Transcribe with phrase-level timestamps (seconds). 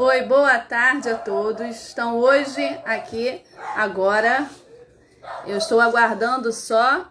[0.00, 1.90] Oi, boa tarde a todos.
[1.90, 3.42] Então hoje aqui
[3.74, 4.48] agora
[5.44, 7.10] eu estou aguardando só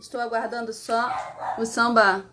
[0.00, 1.14] Estou aguardando só
[1.58, 2.24] o samba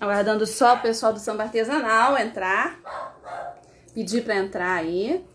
[0.00, 2.80] aguardando só o pessoal do samba artesanal entrar.
[3.92, 5.28] Pedir para entrar aí.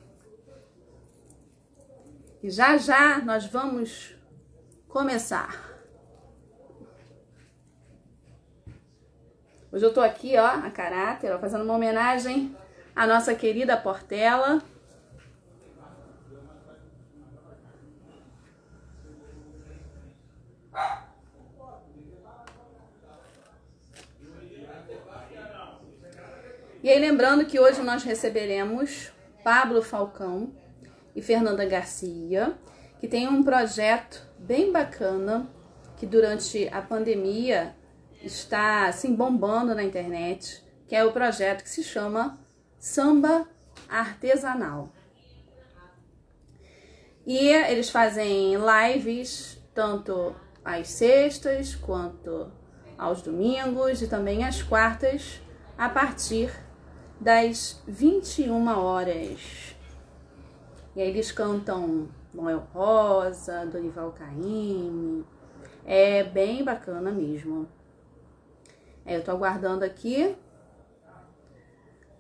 [2.42, 4.16] E já já nós vamos
[4.88, 5.71] começar.
[9.72, 12.54] Hoje eu tô aqui, ó, a caráter, ó, fazendo uma homenagem
[12.93, 14.62] à nossa querida Portela.
[26.84, 29.10] E aí, lembrando que hoje nós receberemos
[29.42, 30.51] Pablo Falcão
[31.15, 32.58] e Fernanda Garcia,
[33.00, 35.48] que tem um projeto bem bacana
[35.95, 37.73] que durante a pandemia
[38.23, 42.39] está assim bombando na internet, que é o projeto que se chama
[42.80, 43.48] Samba
[43.88, 44.90] Artesanal.
[47.26, 52.52] E eles fazem lives tanto às sextas quanto
[52.98, 55.42] aos domingos e também às quartas
[55.78, 56.52] a partir
[57.20, 59.76] das 21 horas.
[60.95, 65.26] E aí eles cantam Noel Rosa, Dorival Caymmi.
[65.86, 67.67] É bem bacana mesmo.
[69.06, 70.38] É, eu tô aguardando aqui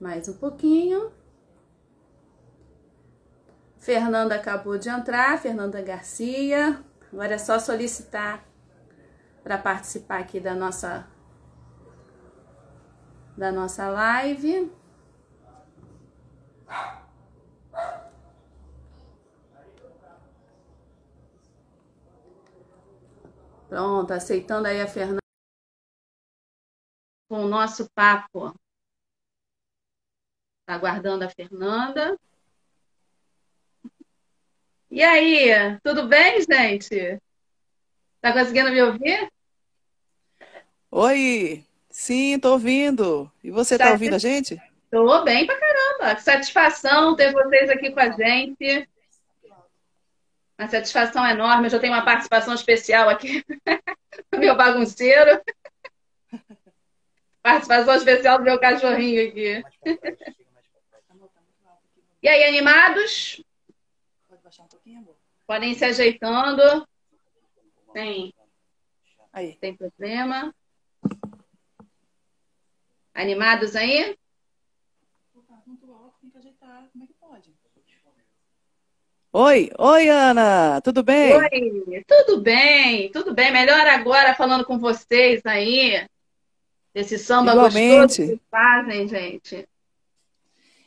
[0.01, 1.11] mais um pouquinho.
[3.77, 6.83] Fernanda acabou de entrar, Fernanda Garcia.
[7.13, 8.43] Agora é só solicitar
[9.43, 11.07] para participar aqui da nossa
[13.37, 14.71] da nossa live.
[23.69, 25.20] Pronto, aceitando aí a Fernanda
[27.31, 28.53] com o nosso papo.
[30.65, 32.19] Tá aguardando a Fernanda.
[34.89, 37.21] E aí, tudo bem, gente?
[38.19, 39.31] Tá conseguindo me ouvir?
[40.91, 43.31] Oi, sim, tô ouvindo.
[43.41, 44.61] E você tá, tá ouvindo a gente?
[44.91, 46.19] Tô bem pra caramba.
[46.19, 48.89] Satisfação ter vocês aqui com a gente.
[50.59, 51.67] Uma satisfação enorme.
[51.67, 53.41] Eu já tenho uma participação especial aqui
[54.37, 55.41] meu bagunceiro.
[57.41, 59.63] Participação especial do meu cachorrinho aqui.
[62.21, 63.43] E aí, animados?
[65.47, 66.87] Podem se ajeitando.
[67.93, 68.33] Tem.
[69.33, 69.55] Aí.
[69.55, 70.53] Tem problema.
[73.13, 74.15] Animados aí?
[79.33, 81.33] Oi, oi Ana, tudo bem?
[81.33, 83.49] Oi, tudo bem, tudo bem.
[83.49, 86.05] Melhor agora falando com vocês aí.
[86.93, 88.21] Desse samba Igualmente.
[88.21, 89.67] gostoso que fazem, gente.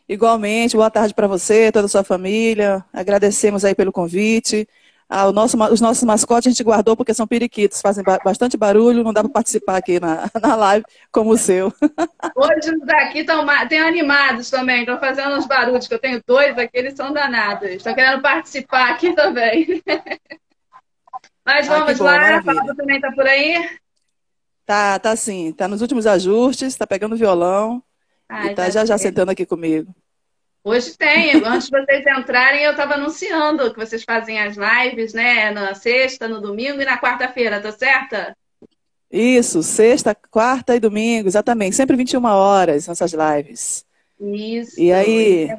[0.07, 2.85] Igualmente, boa tarde para você, toda a sua família.
[2.93, 4.69] Agradecemos aí pelo convite.
[5.09, 9.13] Ah, nosso, os nossos mascotes a gente guardou porque são periquitos, fazem bastante barulho, não
[9.13, 11.73] dá para participar aqui na, na live como o seu.
[12.37, 16.57] Hoje os daqui estão tem animados também, estão fazendo uns barulhos, que eu tenho dois
[16.59, 17.71] aqui, eles são danados.
[17.71, 19.83] Estão querendo participar aqui também.
[21.45, 23.79] Mas vamos bom, lá, a Fábio também está por aí?
[24.67, 25.53] Tá, tá sim.
[25.53, 27.83] Tá nos últimos ajustes, tá pegando violão
[28.29, 29.95] Ai, e tá já já sentando aqui comigo.
[30.63, 31.35] Hoje tem.
[31.45, 35.51] Antes de vocês entrarem, eu estava anunciando que vocês fazem as lives, né?
[35.51, 38.35] Na sexta, no domingo e na quarta-feira, tá certa?
[39.11, 41.77] Isso, sexta, quarta e domingo, exatamente.
[41.77, 43.85] Sempre 21 horas nossas lives.
[44.19, 44.81] Isso.
[44.81, 45.59] E aí, é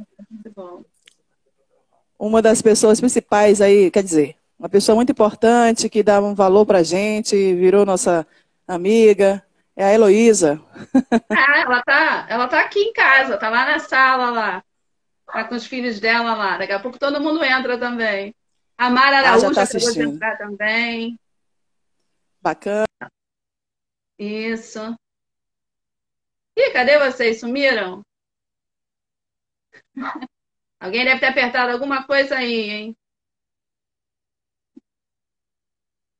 [2.18, 6.66] uma das pessoas principais aí, quer dizer, uma pessoa muito importante que dá um valor
[6.66, 8.26] pra gente, virou nossa
[8.68, 9.46] amiga,
[9.76, 10.62] é a Heloísa.
[11.30, 14.64] Ah, ela tá, ela tá aqui em casa, tá lá na sala lá.
[15.26, 16.58] Tá com os filhos dela lá.
[16.58, 18.34] Daqui a pouco todo mundo entra também.
[18.78, 21.20] A Mara Araújo ah, tá acabou de entrar também.
[22.42, 22.86] Bacana.
[24.18, 24.96] Isso.
[26.56, 27.40] Ih, cadê vocês?
[27.40, 28.02] Sumiram?
[30.80, 32.98] Alguém deve ter apertado alguma coisa aí, hein?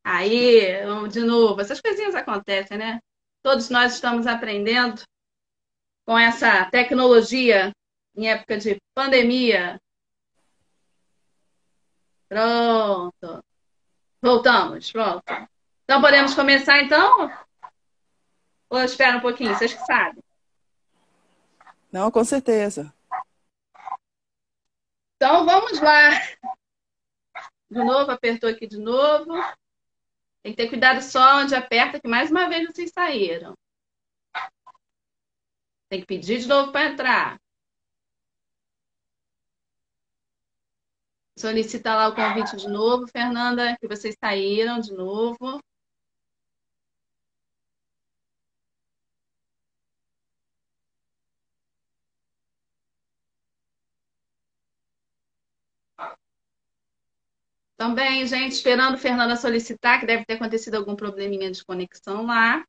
[0.08, 0.62] Aí,
[1.10, 1.60] de novo.
[1.60, 3.00] Essas coisinhas acontecem, né?
[3.42, 5.02] Todos nós estamos aprendendo
[6.06, 7.72] com essa tecnologia
[8.16, 9.82] em época de pandemia.
[12.30, 13.44] Pronto.
[14.22, 15.24] Voltamos, pronto.
[15.84, 17.32] Então podemos começar então?
[18.70, 20.24] Ou espera um pouquinho, vocês que sabem.
[21.92, 22.94] Não, com certeza.
[25.16, 26.12] Então vamos lá.
[27.72, 29.34] De novo, apertou aqui de novo.
[30.46, 33.56] Tem que ter cuidado só onde aperta, que mais uma vez vocês saíram.
[35.90, 37.42] Tem que pedir de novo para entrar.
[41.36, 45.60] Solicita lá o convite de novo, Fernanda, que vocês saíram de novo.
[57.78, 62.66] Também, gente, esperando Fernanda solicitar, que deve ter acontecido algum probleminha de conexão lá.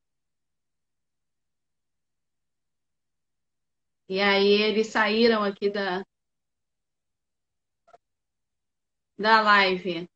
[4.09, 6.05] E aí eles saíram aqui da,
[9.19, 10.09] da live.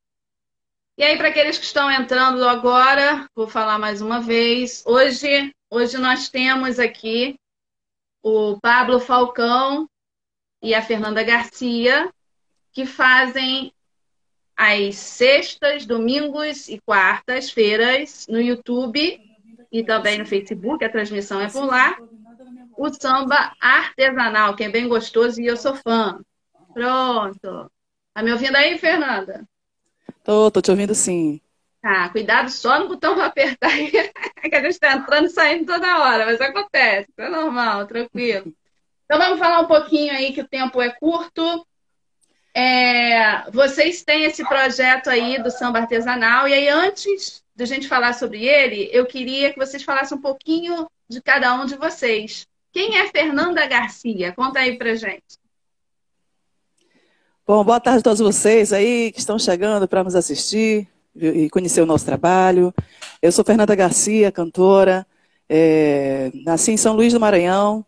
[0.96, 4.84] E aí, para aqueles que estão entrando agora, vou falar mais uma vez.
[4.86, 7.38] Hoje, hoje nós temos aqui
[8.22, 9.88] o Pablo Falcão
[10.62, 12.12] e a Fernanda Garcia,
[12.72, 13.72] que fazem
[14.60, 19.18] às sextas, domingos e quartas-feiras no YouTube
[19.72, 21.96] e também no Facebook, a transmissão é por lá.
[22.76, 26.20] O samba artesanal, que é bem gostoso e eu sou fã.
[26.74, 27.72] Pronto.
[28.12, 29.48] Tá me ouvindo aí, Fernanda?
[30.22, 31.40] Tô, tô te ouvindo sim.
[31.80, 33.90] Tá, cuidado só no botão para apertar aí,
[34.44, 38.52] que a gente está entrando e saindo toda hora, mas acontece, é normal, tranquilo.
[39.06, 41.66] Então vamos falar um pouquinho aí que o tempo é curto.
[42.54, 47.86] É, vocês têm esse projeto aí do samba artesanal, e aí antes de a gente
[47.86, 52.46] falar sobre ele, eu queria que vocês falassem um pouquinho de cada um de vocês.
[52.72, 54.32] Quem é Fernanda Garcia?
[54.32, 55.38] Conta aí pra gente.
[57.46, 61.80] Bom, boa tarde a todos vocês aí que estão chegando para nos assistir e conhecer
[61.80, 62.72] o nosso trabalho.
[63.20, 65.06] Eu sou Fernanda Garcia, cantora,
[65.48, 67.84] é, nasci em São Luís do Maranhão.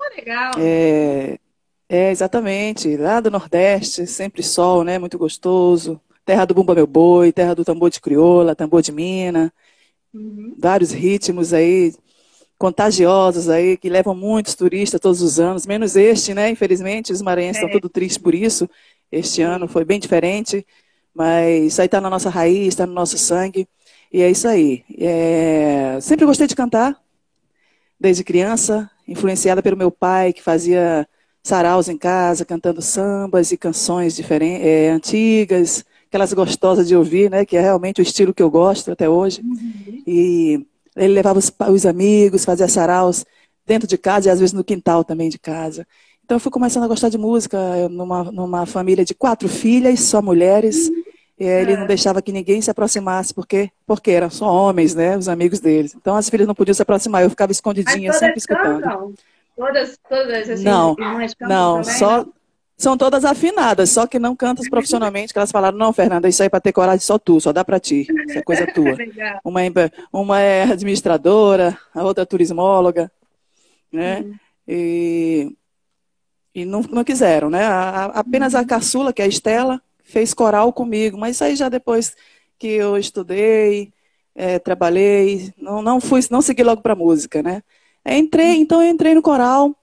[0.00, 0.52] Oh, legal.
[0.58, 1.38] É,
[1.88, 4.98] é, exatamente, lá do Nordeste, sempre sol, né?
[4.98, 6.00] Muito gostoso.
[6.24, 9.52] Terra do Bumba Meu Boi, terra do tambor de crioula, tambor de mina.
[10.12, 10.54] Uhum.
[10.58, 11.94] Vários ritmos aí
[12.58, 16.50] contagiosos aí, que levam muitos turistas todos os anos, menos este, né?
[16.50, 17.66] Infelizmente, os maranhenses é.
[17.66, 18.68] estão tudo tristes por isso.
[19.12, 20.66] Este ano foi bem diferente,
[21.14, 23.68] mas isso aí está na nossa raiz, está no nosso sangue.
[24.12, 24.84] E é isso aí.
[24.98, 25.98] É...
[26.00, 27.00] Sempre gostei de cantar,
[28.00, 31.06] desde criança, influenciada pelo meu pai, que fazia
[31.46, 37.44] saraus em casa, cantando sambas e canções diferentes, é, antigas, aquelas gostosas de ouvir, né?
[37.44, 39.42] Que é realmente o estilo que eu gosto até hoje.
[39.42, 40.02] Uhum.
[40.06, 40.66] E
[40.96, 43.24] ele levava os, os, amigos, fazia saraus
[43.64, 45.86] dentro de casa e às vezes no quintal também de casa.
[46.24, 50.20] Então eu fui começando a gostar de música numa, numa família de quatro filhas, só
[50.20, 50.88] mulheres.
[50.88, 51.04] Uhum.
[51.38, 51.76] ele é.
[51.76, 55.16] não deixava que ninguém se aproximasse, porque, porque eram só homens, né?
[55.16, 55.94] Os amigos deles.
[55.94, 58.82] Então as filhas não podiam se aproximar, eu ficava escondidinha, sempre escutando.
[58.82, 59.14] Cantam?
[59.56, 62.26] Todas, todas assim, não, não, também, só
[62.76, 66.50] são todas afinadas, só que não cantam profissionalmente, que elas falaram, não, Fernanda, isso aí
[66.50, 68.94] para ter coragem só tu, só dá para ti, isso é coisa tua.
[69.42, 69.70] uma, é,
[70.12, 73.10] uma é administradora, a outra é turismóloga,
[73.90, 74.20] né?
[74.20, 74.34] Uhum.
[74.68, 75.56] E,
[76.54, 77.64] e não, não quiseram, né?
[77.64, 78.66] A, apenas a uhum.
[78.66, 82.14] caçula, que é a Estela, fez coral comigo, mas isso aí já depois
[82.58, 83.90] que eu estudei,
[84.34, 87.62] é, trabalhei, não, não fui, não segui logo para música, né?
[88.06, 89.74] Entrei, então eu entrei no coral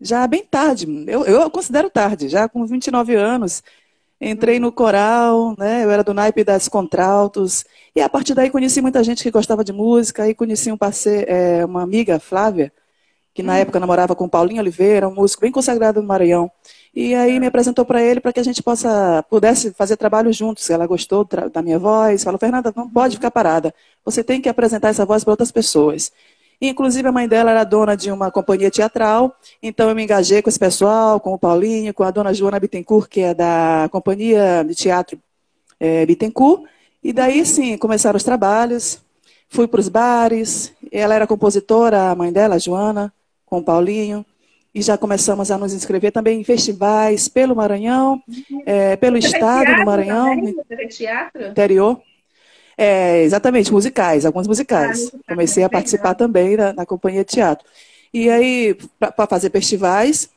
[0.00, 3.62] já bem tarde, eu, eu considero tarde, já com 29 anos.
[4.20, 5.84] Entrei no coral, né?
[5.84, 7.64] Eu era do naipe das contraltos.
[7.94, 10.22] E a partir daí conheci muita gente que gostava de música.
[10.22, 12.72] Aí conheci um parceiro, é, uma amiga, Flávia,
[13.34, 13.56] que na hum.
[13.56, 16.50] época namorava com Paulinho Oliveira, um músico bem consagrado no Maranhão.
[16.94, 20.68] E aí me apresentou para ele para que a gente possa pudesse fazer trabalho juntos.
[20.70, 23.74] Ela gostou da minha voz, falou: "Fernanda, não pode ficar parada.
[24.04, 26.12] Você tem que apresentar essa voz para outras pessoas".
[26.60, 30.48] Inclusive, a mãe dela era dona de uma companhia teatral, então eu me engajei com
[30.48, 34.74] esse pessoal, com o Paulinho, com a dona Joana Bittencourt, que é da companhia de
[34.74, 35.18] teatro
[35.78, 36.62] é, Bittencourt.
[37.02, 39.00] E daí, sim, começaram os trabalhos.
[39.48, 40.72] Fui para os bares.
[40.90, 43.12] Ela era compositora, a mãe dela, a Joana,
[43.44, 44.24] com o Paulinho.
[44.74, 48.20] E já começamos a nos inscrever também em festivais pelo Maranhão,
[48.66, 50.88] é, pelo estado do Maranhão, também?
[50.88, 51.46] teatro?
[51.46, 52.00] interior.
[52.78, 55.10] É, exatamente, musicais, alguns musicais.
[55.14, 57.66] Ah, Comecei a participar também na, na, companhia de teatro.
[58.12, 60.28] E aí, para fazer festivais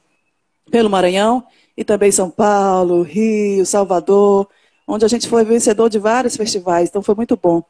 [0.72, 1.44] pelo Maranhão,
[1.76, 4.48] e também São Paulo, Rio, Salvador,
[4.88, 7.64] onde a gente foi vencedor de vários festivais, então foi muito bom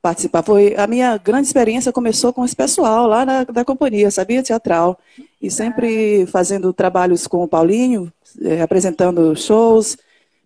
[0.00, 0.42] participar.
[0.42, 4.98] Foi a minha grande experiência começou com esse pessoal lá na, da companhia, sabia teatral,
[5.42, 9.96] e sempre fazendo trabalhos com o Paulinho, é, apresentando shows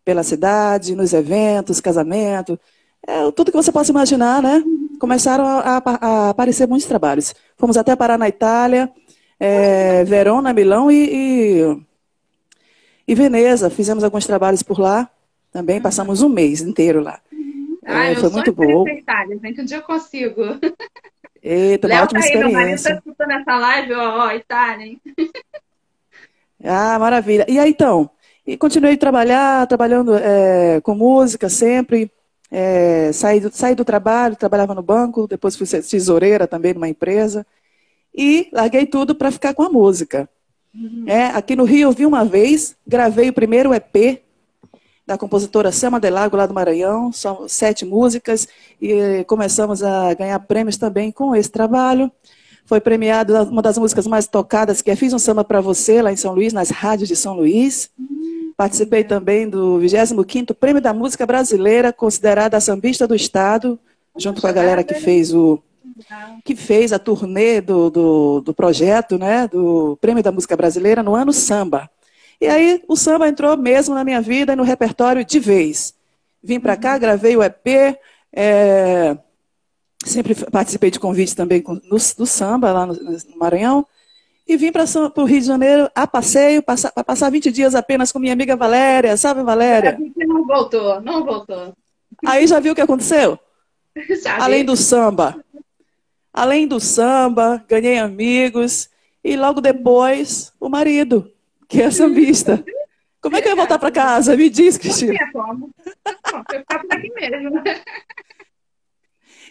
[0.04, 2.58] pela cidade, nos eventos, casamento,
[3.07, 4.62] é, tudo que você possa imaginar, né?
[4.99, 7.35] Começaram a, a, aparecer muitos trabalhos.
[7.57, 8.90] Fomos até parar na Itália,
[9.38, 11.83] é, Verona, Milão e, e,
[13.07, 13.71] e, Veneza.
[13.71, 15.09] Fizemos alguns trabalhos por lá
[15.52, 15.81] também.
[15.81, 17.21] Passamos um mês inteiro lá.
[17.87, 18.87] Ah, é, foi muito bom.
[18.88, 20.43] Itália, que um dia eu consigo.
[21.43, 22.90] Eita, uma Léo ótima tá aí, meu marido experiência.
[22.90, 25.00] tá escutando essa live, ó, ó, Itália, hein?
[26.64, 27.47] Ah, maravilha.
[27.49, 28.11] E aí, então,
[28.45, 32.11] e continuei a trabalhar, trabalhando é, com música sempre.
[32.50, 37.47] É, saí, do, saí do trabalho, trabalhava no banco, depois fui tesoureira também numa empresa.
[38.14, 40.28] E larguei tudo para ficar com a música.
[41.07, 44.23] É, aqui no Rio eu vi uma vez, gravei o primeiro EP
[45.07, 47.11] da compositora Selma Delago, lá do Maranhão.
[47.11, 48.47] São sete músicas
[48.81, 52.12] e começamos a ganhar prêmios também com esse trabalho.
[52.68, 56.12] Foi premiado uma das músicas mais tocadas, que é Fiz um Samba para Você, lá
[56.12, 57.88] em São Luís, nas rádios de São Luís.
[58.58, 63.80] Participei também do 25º Prêmio da Música Brasileira, considerada a sambista do Estado,
[64.18, 65.58] junto com a galera que fez o
[66.44, 71.14] que fez a turnê do, do, do projeto, né, do Prêmio da Música Brasileira no
[71.14, 71.90] ano samba.
[72.38, 75.94] E aí o samba entrou mesmo na minha vida e no repertório de vez.
[76.42, 77.98] Vim para cá, gravei o EP,
[78.30, 79.16] é,
[80.05, 83.87] sempre participei de convites também no, do samba lá no, no Maranhão.
[84.47, 84.85] E vim para
[85.17, 89.14] o Rio de Janeiro a passeio, para passar 20 dias apenas com minha amiga Valéria.
[89.17, 89.99] Sabe, Valéria?
[90.17, 91.75] Não voltou, não voltou.
[92.25, 93.38] Aí já viu o que aconteceu?
[94.23, 94.67] Já Além vi.
[94.67, 95.45] do samba.
[96.33, 98.88] Além do samba, ganhei amigos.
[99.25, 101.31] E logo depois, o marido,
[101.69, 102.64] que é sambista.
[103.21, 104.37] Como é que eu ia voltar para casa?
[104.37, 105.12] Me diz, Não Cristina.
[105.14, 105.71] tinha como.
[106.33, 107.62] Não, eu ficava por aqui mesmo.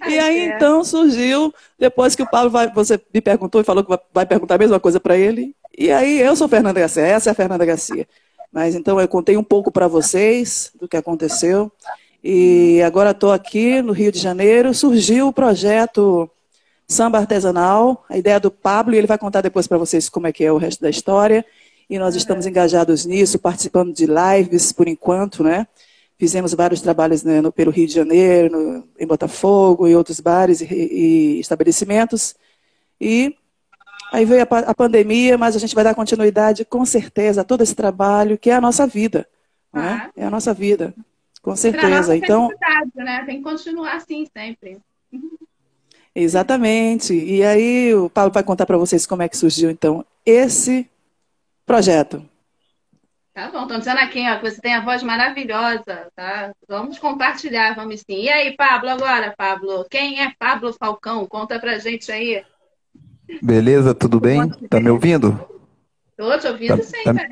[0.07, 0.55] E aí É.
[0.55, 4.25] então surgiu, depois que o Paulo vai, você me perguntou e falou que vai- vai
[4.25, 5.55] perguntar a mesma coisa para ele.
[5.77, 8.07] E aí eu sou Fernanda Garcia, essa é a Fernanda Garcia.
[8.51, 11.71] Mas então eu contei um pouco para vocês do que aconteceu.
[12.23, 14.73] E agora estou aqui no Rio de Janeiro.
[14.73, 16.29] Surgiu o projeto
[16.87, 20.31] Samba Artesanal, a ideia do Pablo, e ele vai contar depois para vocês como é
[20.31, 21.45] que é o resto da história.
[21.89, 25.67] E nós estamos engajados nisso, participando de lives por enquanto, né?
[26.19, 30.61] Fizemos vários trabalhos né, no, pelo Rio de Janeiro, no- em Botafogo e outros bares
[30.61, 32.35] e, e estabelecimentos.
[32.99, 33.35] E
[34.11, 37.61] aí veio a, a pandemia, mas a gente vai dar continuidade com certeza a todo
[37.61, 39.27] esse trabalho que é a nossa vida.
[39.71, 39.81] Né?
[40.05, 40.11] Ah.
[40.15, 40.93] É a nossa vida,
[41.41, 42.15] com certeza.
[42.15, 42.49] Então,
[42.95, 43.23] né?
[43.25, 44.79] Tem que continuar assim sempre.
[46.15, 47.13] exatamente.
[47.13, 50.89] E aí o Paulo vai contar para vocês como é que surgiu então esse
[51.65, 52.27] projeto.
[53.37, 56.51] Tá bom, estão dizendo aqui, ó, que você tem a voz maravilhosa, tá?
[56.67, 58.23] Vamos compartilhar, vamos sim.
[58.23, 59.85] E aí, Pablo, agora, Pablo?
[59.91, 61.23] Quem é Pablo Falcão?
[61.27, 62.43] Conta pra gente aí.
[63.39, 64.49] Beleza, tudo bem?
[64.67, 65.39] Tá me ouvindo?
[66.17, 67.27] Tô te ouvindo Tá- sim, tá-.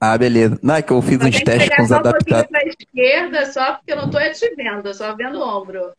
[0.00, 0.58] Ah, beleza.
[0.60, 3.96] Não, é que eu fiz uns testes com os só um esquerda, só porque eu
[3.98, 5.92] não tô te vendo, só vendo o ombro.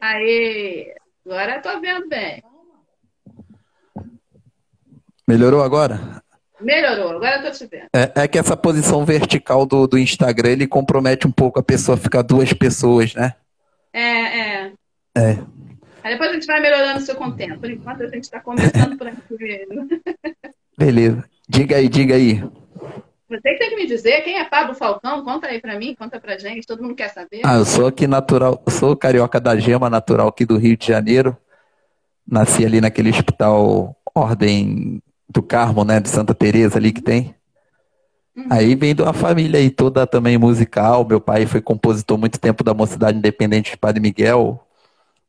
[0.00, 0.92] Aí,
[1.24, 2.42] agora eu tô vendo bem.
[5.28, 6.20] Melhorou agora?
[6.60, 7.86] Melhorou, agora eu tô te vendo.
[7.94, 11.96] É, é que essa posição vertical do, do Instagram, ele compromete um pouco a pessoa
[11.96, 13.34] ficar duas pessoas, né?
[13.92, 14.72] É, é.
[15.16, 15.38] É.
[16.02, 17.60] Aí depois a gente vai melhorando o tempo.
[17.60, 19.88] Por enquanto a gente tá começando por aqui mesmo.
[20.78, 21.24] Beleza.
[21.48, 22.42] Diga aí, diga aí.
[23.28, 25.22] Você que tem que me dizer quem é Pablo Falcão.
[25.24, 26.66] Conta aí pra mim, conta pra gente.
[26.66, 27.42] Todo mundo quer saber.
[27.44, 31.36] Ah, eu sou aqui natural, sou carioca da Gema, natural aqui do Rio de Janeiro.
[32.26, 37.34] Nasci ali naquele hospital Ordem do Carmo, né, de Santa Teresa ali que tem.
[38.48, 41.04] Aí vem de uma família aí toda também musical.
[41.06, 44.60] Meu pai foi compositor muito tempo da Mocidade Independente de Padre Miguel.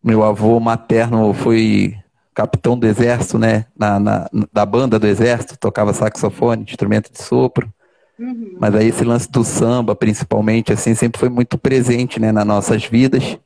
[0.04, 1.96] Meu avô materno foi
[2.34, 7.72] capitão do exército, né, na, na- da banda do exército, tocava saxofone, instrumento de sopro.
[8.18, 8.56] Uhum.
[8.60, 12.86] Mas aí esse lance do samba, principalmente, assim, sempre foi muito presente, né, nas nossas
[12.86, 13.38] vidas.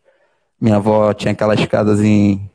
[0.62, 2.50] Minha avó tinha aquelas casas em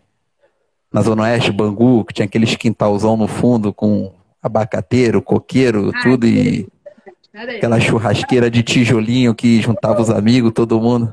[0.92, 6.26] na Zona Oeste, Bangu, que tinha aqueles quintalzão no fundo com abacateiro, coqueiro, Ah, tudo
[6.26, 6.66] e
[7.56, 11.12] aquela churrasqueira de tijolinho que juntava os amigos, todo mundo.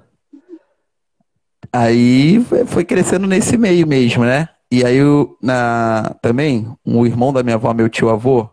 [1.72, 4.50] Aí foi- crescendo nesse meio mesmo, né?
[4.72, 8.50] E aí o- na, também, o irmão da minha avó, meu tio avô,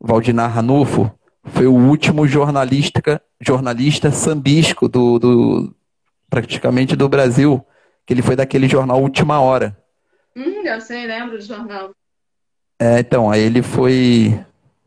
[0.00, 1.10] Valdinar Ranulfo,
[1.44, 5.74] foi o último jornalista, jornalista sambisco do, do
[6.28, 7.64] praticamente do Brasil,
[8.06, 9.76] que ele foi daquele jornal Última Hora.
[10.36, 11.92] Hum, eu sei, lembro do jornal.
[12.78, 14.38] É, então, aí ele foi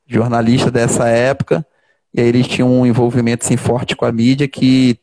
[0.06, 1.66] jornalista dessa época,
[2.14, 5.00] e aí eles tinham um envolvimento assim, forte com a mídia que,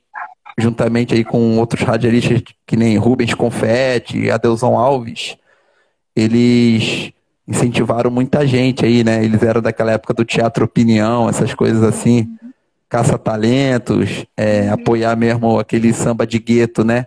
[0.58, 5.36] juntamente aí com outros radialistas que nem Rubens Confetti, Adelson Alves,
[6.14, 7.12] eles
[7.46, 9.24] incentivaram muita gente aí, né?
[9.24, 12.36] Eles eram daquela época do teatro opinião, essas coisas assim,
[12.88, 17.06] caça-talentos, é, apoiar mesmo aquele samba de gueto, né?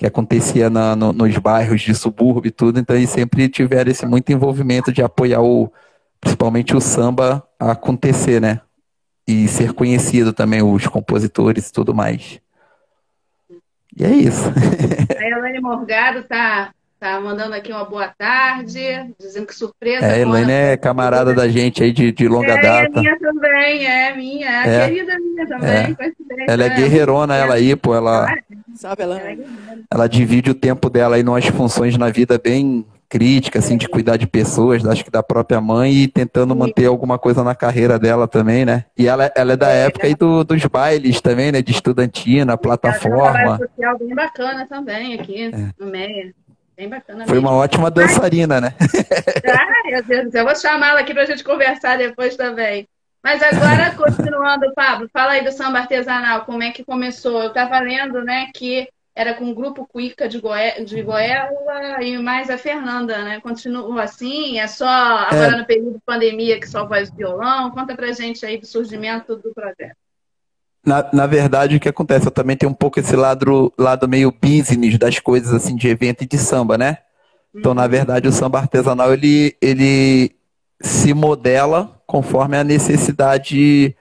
[0.00, 4.06] Que acontecia na- no- nos bairros de subúrbio e tudo, então eles sempre tiveram esse
[4.06, 5.70] muito envolvimento de apoiar o,
[6.18, 8.62] principalmente o samba a acontecer, né?
[9.28, 12.40] E ser conhecido também, os compositores e tudo mais.
[13.94, 14.44] E é isso.
[15.20, 20.04] A Elaine Morgado tá Tá mandando aqui uma boa tarde, dizendo que surpresa.
[20.04, 22.98] É, Elaine é camarada da gente aí de, de longa é, data.
[22.98, 24.86] É minha também, é minha, é.
[24.86, 25.70] querida minha também.
[25.70, 26.52] É.
[26.52, 28.26] Ela é guerreirona, ela aí, pô, ela,
[28.74, 29.18] Sabe, ela...
[29.90, 34.16] ela divide o tempo dela aí umas funções na vida bem críticas, assim, de cuidar
[34.16, 38.28] de pessoas, acho que da própria mãe e tentando manter alguma coisa na carreira dela
[38.28, 38.84] também, né?
[38.96, 41.60] E ela, ela é da época aí do, dos bailes também, né?
[41.60, 43.38] De estudantina, plataforma.
[43.40, 45.70] Ela tem um social bem bacana também aqui é.
[45.82, 46.32] no Meia.
[46.80, 47.26] Bem bacana.
[47.26, 47.46] Foi mesmo.
[47.46, 48.74] uma ótima dançarina, né?
[49.44, 50.40] Ai, meu Deus do céu.
[50.40, 52.88] Eu vou chamá-la aqui para a gente conversar depois também.
[53.22, 57.42] Mas agora, continuando, Pablo, fala aí do samba artesanal, como é que começou?
[57.42, 62.16] Eu estava lendo, né, que era com o grupo Cuica de, Goé de Goela e
[62.16, 63.40] mais a Fernanda, né?
[63.40, 64.58] Continua assim?
[64.58, 65.58] É só agora é.
[65.58, 67.70] no período de pandemia que só voz violão?
[67.72, 69.96] Conta pra gente aí do surgimento do projeto.
[70.90, 72.26] Na, na verdade, o que acontece?
[72.26, 76.24] Eu também tenho um pouco esse lado, lado meio business das coisas, assim, de evento
[76.24, 76.98] e de samba, né?
[77.54, 80.32] Então, na verdade, o samba artesanal, ele, ele
[80.80, 83.96] se modela conforme a necessidade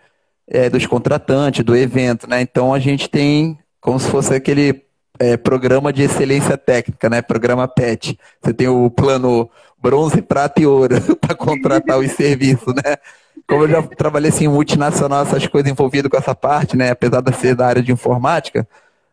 [0.48, 2.41] é, dos contratantes, do evento, né?
[2.41, 4.84] Então, a gente tem como se fosse aquele
[5.19, 7.22] é, programa de excelência técnica, né?
[7.22, 8.17] Programa PET.
[8.41, 9.48] Você tem o plano
[9.79, 12.96] bronze, prata e ouro para contratar os serviços, né?
[13.50, 16.91] Como eu já trabalhei assim, em multinacional, essas coisas envolvidas com essa parte, né?
[16.91, 18.68] Apesar de ser da área de informática,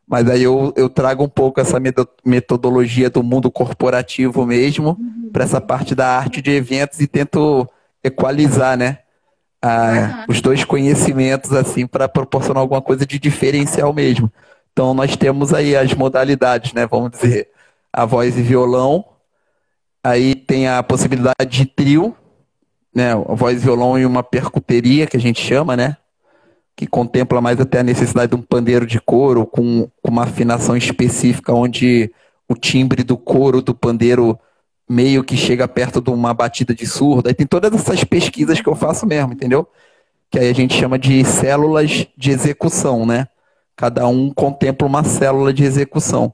[0.06, 1.78] mas aí eu, eu trago um pouco essa
[2.24, 4.96] metodologia do mundo corporativo mesmo
[5.32, 7.66] para essa parte da arte de eventos e tento
[8.04, 8.98] equalizar, né?
[10.28, 14.30] Os dois conhecimentos assim para proporcionar alguma coisa de diferencial mesmo.
[14.70, 16.86] Então nós temos aí as modalidades, né?
[16.86, 17.48] Vamos dizer,
[17.90, 19.02] a voz e violão.
[20.04, 22.14] Aí tem a possibilidade de trio,
[22.96, 25.98] né, voz, violão e uma percuteria, que a gente chama, né?
[26.74, 30.74] Que contempla mais até a necessidade de um pandeiro de couro com, com uma afinação
[30.74, 32.10] específica, onde
[32.48, 34.38] o timbre do couro do pandeiro
[34.88, 37.28] meio que chega perto de uma batida de surdo.
[37.28, 39.68] Aí tem todas essas pesquisas que eu faço mesmo, entendeu?
[40.30, 43.28] Que aí a gente chama de células de execução, né?
[43.76, 46.32] Cada um contempla uma célula de execução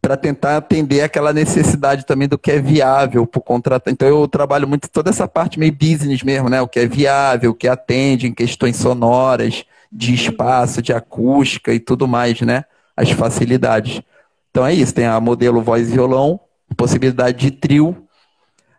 [0.00, 3.94] para tentar atender aquela necessidade também do que é viável para o contratante.
[3.94, 6.60] Então eu trabalho muito toda essa parte meio business mesmo, né?
[6.60, 11.78] O que é viável, o que atende em questões sonoras, de espaço, de acústica e
[11.78, 12.64] tudo mais, né?
[12.96, 14.02] As facilidades.
[14.50, 16.40] Então é isso, tem a modelo voz e violão,
[16.76, 17.96] possibilidade de trio.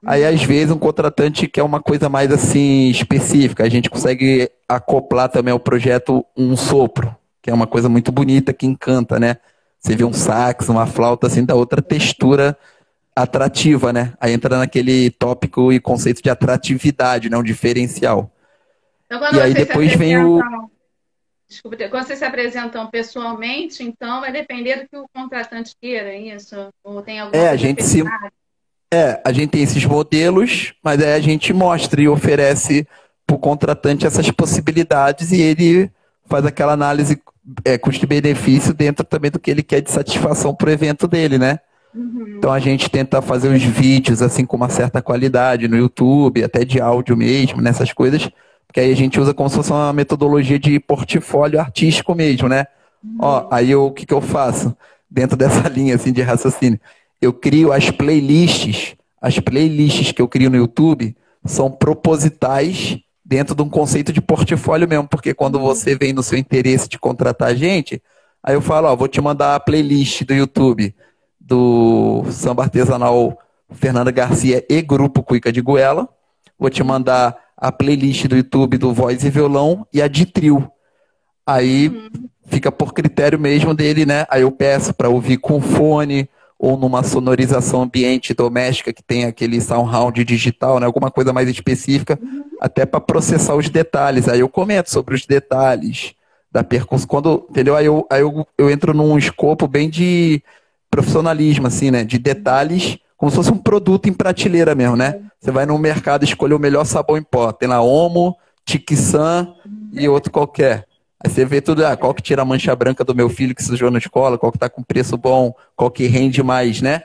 [0.05, 5.29] Aí às vezes um contratante quer uma coisa mais assim específica, a gente consegue acoplar
[5.29, 9.37] também ao projeto um sopro, que é uma coisa muito bonita que encanta, né?
[9.79, 12.57] Você vê um sax, uma flauta, assim, da outra textura
[13.15, 14.13] atrativa, né?
[14.19, 17.37] Aí entra naquele tópico e conceito de atratividade, né?
[17.37, 18.31] Um diferencial.
[19.05, 20.41] Então, e aí depois vem o.
[21.47, 26.19] Desculpa, quando vocês se apresentam pessoalmente, então vai depender do que o contratante queira, é
[26.19, 26.55] isso?
[26.83, 28.03] Ou tem alguma É, a gente se.
[28.93, 32.87] É, a gente tem esses modelos, mas aí a gente mostra e oferece
[33.25, 35.91] para o contratante essas possibilidades e ele
[36.25, 37.21] faz aquela análise
[37.63, 41.59] é, custo-benefício dentro também do que ele quer de satisfação para o evento dele, né?
[41.95, 42.35] Uhum.
[42.37, 46.65] Então a gente tenta fazer os vídeos assim com uma certa qualidade no YouTube, até
[46.65, 48.29] de áudio mesmo, nessas coisas,
[48.67, 52.65] porque aí a gente usa como se fosse uma metodologia de portfólio artístico mesmo, né?
[53.03, 53.17] Uhum.
[53.21, 54.75] Ó, aí o que, que eu faço
[55.09, 56.79] dentro dessa linha assim de raciocínio?
[57.21, 63.61] Eu crio as playlists, as playlists que eu crio no YouTube são propositais dentro de
[63.61, 65.63] um conceito de portfólio mesmo, porque quando uhum.
[65.63, 68.01] você vem no seu interesse de contratar gente,
[68.41, 70.95] aí eu falo, ó, vou te mandar a playlist do YouTube
[71.39, 73.37] do samba artesanal
[73.71, 76.07] Fernanda Garcia e Grupo Cuica de Goela,
[76.57, 80.71] vou te mandar a playlist do YouTube do Voz e Violão e a de trio.
[81.45, 82.29] Aí uhum.
[82.45, 84.25] fica por critério mesmo dele, né?
[84.29, 89.61] Aí eu peço para ouvir com fone, ou numa sonorização ambiente doméstica que tem aquele
[89.61, 90.85] surround digital, né?
[90.85, 92.19] alguma coisa mais específica,
[92.59, 94.27] até para processar os detalhes.
[94.27, 96.15] Aí eu comento sobre os detalhes
[96.51, 97.07] da percussão.
[97.07, 97.75] Quando, entendeu?
[97.75, 100.41] Aí, eu, aí eu, eu entro num escopo bem de
[100.89, 102.03] profissionalismo, assim, né?
[102.03, 105.21] De detalhes, como se fosse um produto em prateleira mesmo, né?
[105.39, 107.51] Você vai no mercado escolher o melhor sabão em pó.
[107.51, 109.53] Tem lá Omo, Tiquissan
[109.93, 110.86] e outro qualquer.
[111.23, 113.63] Aí você vê tudo, ah, qual que tira a mancha branca do meu filho que
[113.63, 117.03] sujou na escola, qual que está com preço bom, qual que rende mais, né?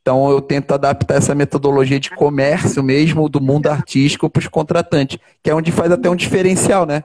[0.00, 5.18] Então eu tento adaptar essa metodologia de comércio mesmo do mundo artístico para os contratantes,
[5.42, 7.04] que é onde faz até um diferencial, né?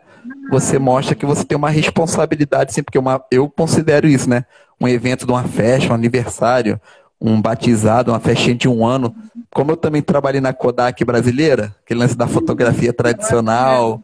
[0.49, 4.45] Você mostra que você tem uma responsabilidade, sim, porque uma, eu considero isso, né?
[4.79, 6.79] Um evento de uma festa, um aniversário,
[7.19, 9.13] um batizado, uma festinha de um ano.
[9.53, 14.01] Como eu também trabalhei na Kodak brasileira, aquele lance da fotografia tradicional,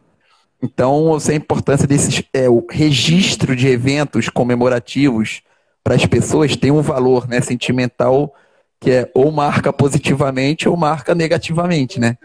[0.62, 5.42] então, eu sei a importância desse é, o registro de eventos comemorativos
[5.82, 8.32] para as pessoas tem um valor né, sentimental
[8.80, 12.16] que é ou marca positivamente ou marca negativamente, né?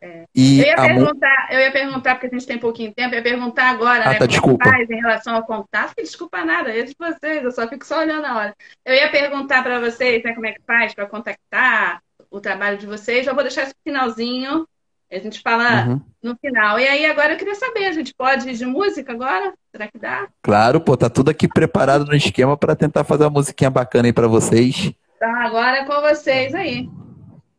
[0.00, 0.24] É.
[0.34, 3.22] E eu, ia perguntar, eu ia perguntar, porque a gente tem pouquinho tempo, eu ia
[3.22, 4.18] perguntar agora, ah, né?
[4.18, 4.64] Tá, desculpa.
[4.64, 5.94] faz em relação ao contato.
[5.96, 8.56] Desculpa nada, eles vocês, eu só fico só olhando a hora.
[8.84, 12.86] Eu ia perguntar para vocês, né, como é que faz para contactar o trabalho de
[12.86, 13.26] vocês.
[13.26, 14.66] Eu vou deixar esse finalzinho
[15.10, 16.00] a gente fala uhum.
[16.22, 16.78] no final.
[16.78, 19.54] E aí, agora eu queria saber, a gente pode ir de música agora?
[19.70, 20.26] Será que dá?
[20.42, 24.12] Claro, pô, tá tudo aqui preparado no esquema para tentar fazer uma musiquinha bacana aí
[24.12, 24.92] para vocês.
[25.18, 26.88] Tá, agora é com vocês aí.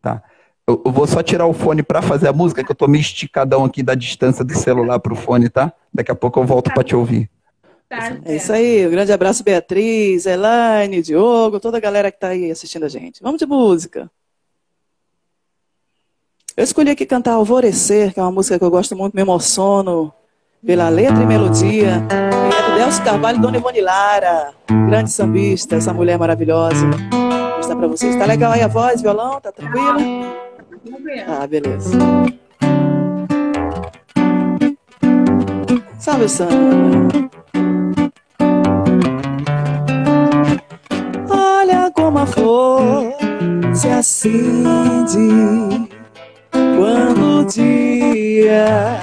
[0.02, 0.22] Tá.
[0.68, 3.02] Eu, eu vou só tirar o fone para fazer a música, que eu tô meio
[3.02, 5.72] esticadão aqui da distância do celular pro fone, tá?
[5.94, 6.74] Daqui a pouco eu volto tá.
[6.74, 7.30] para te ouvir.
[7.88, 12.28] Tá, é isso aí, um grande abraço, Beatriz, Elaine, Diogo, toda a galera que tá
[12.28, 13.24] aí assistindo a gente.
[13.24, 14.12] Vamos de música.
[16.58, 20.12] Eu escolhi aqui cantar Alvorecer, que é uma música que eu gosto muito, me emociono
[20.66, 22.04] pela letra e melodia.
[22.10, 24.56] E é do Delcio Carvalho e Dona Ivone Lara,
[24.90, 26.84] grande sambista, essa mulher maravilhosa.
[27.12, 28.16] Vou mostrar pra vocês.
[28.16, 29.40] Tá legal aí a voz, violão?
[29.40, 30.00] Tá tranquilo?
[31.28, 31.96] Ah, beleza.
[36.00, 37.30] Salve, Sandra.
[41.30, 43.14] Olha como a flor
[43.76, 44.58] se acende
[46.78, 49.02] quando o dia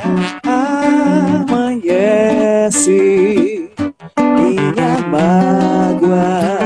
[1.44, 3.68] amanhece,
[4.16, 6.60] minha mágoa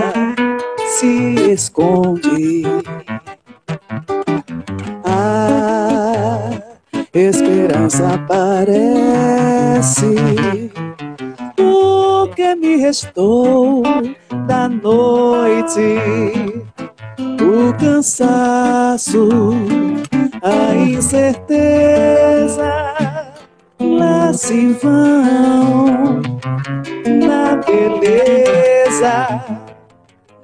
[0.87, 2.63] se esconde.
[5.03, 6.51] A
[7.15, 10.15] esperança aparece.
[11.59, 13.83] O que me restou
[14.47, 15.97] da noite?
[17.41, 19.29] O cansaço
[20.43, 22.65] a incerteza
[23.81, 26.21] lá se vão
[27.07, 29.45] na beleza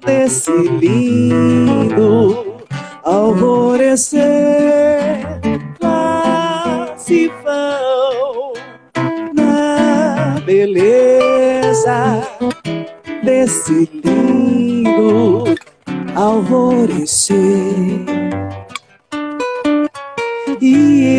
[0.05, 2.57] desse lindo
[3.03, 4.23] alvorecer
[5.81, 8.53] lá se vão
[9.35, 12.21] na beleza
[13.23, 15.45] desse lindo
[16.15, 18.05] alvorecer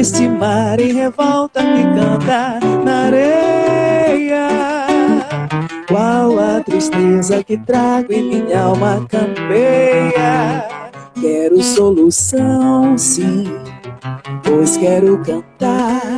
[0.06, 4.48] este mar em revolta que canta na areia.
[5.88, 10.68] Qual a tristeza que trago em minha alma campeia.
[11.20, 13.46] Quero solução, sim,
[14.44, 16.18] pois quero cantar,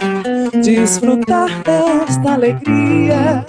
[0.62, 3.46] desfrutar desta alegria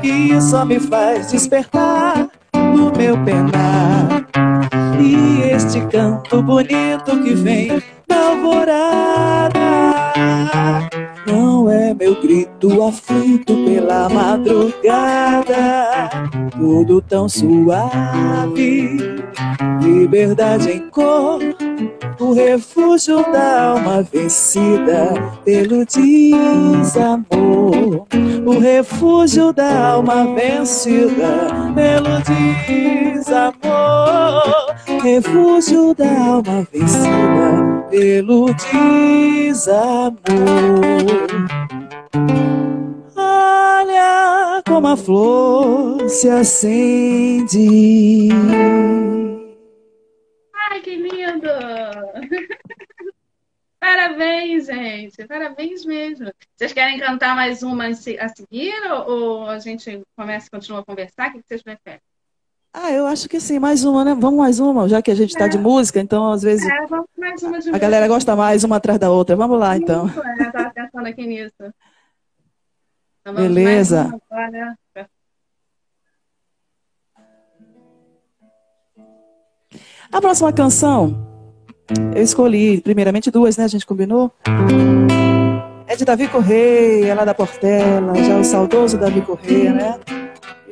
[0.00, 4.26] que só me faz despertar do meu penar.
[5.02, 9.50] E este canto bonito que vem alvorada.
[11.30, 15.54] Não é meu grito aflito pela madrugada,
[16.50, 18.98] tudo tão suave,
[19.80, 21.40] liberdade em cor,
[22.18, 25.14] o refúgio da alma vencida
[25.44, 27.28] pelo desamor,
[28.44, 32.18] o refúgio da alma vencida pelo
[33.14, 40.10] desamor, refúgio da alma vencida pelo desamor.
[45.00, 47.58] Flor se acende.
[50.70, 51.48] Ai, que lindo!
[53.80, 55.26] Parabéns, gente.
[55.26, 56.30] Parabéns mesmo.
[56.56, 58.74] Vocês querem cantar mais uma a seguir
[59.06, 61.30] ou a gente começa e continua a conversar?
[61.30, 62.00] O que vocês preferem?
[62.72, 64.14] Ah, eu acho que sim, mais uma, né?
[64.14, 65.48] Vamos mais uma, já que a gente está é.
[65.48, 68.76] de música, então às vezes é, vamos mais uma de a galera gosta mais uma
[68.76, 69.34] atrás da outra.
[69.34, 70.06] Vamos lá, então.
[70.06, 71.74] Isso, é, estava pensando aqui nisso.
[73.24, 74.10] Beleza.
[80.12, 81.16] A próxima canção,
[82.14, 83.64] eu escolhi primeiramente duas, né?
[83.64, 84.32] A gente combinou.
[85.86, 90.00] É de Davi Correia, lá da Portela, já o saudoso Davi Correia, né?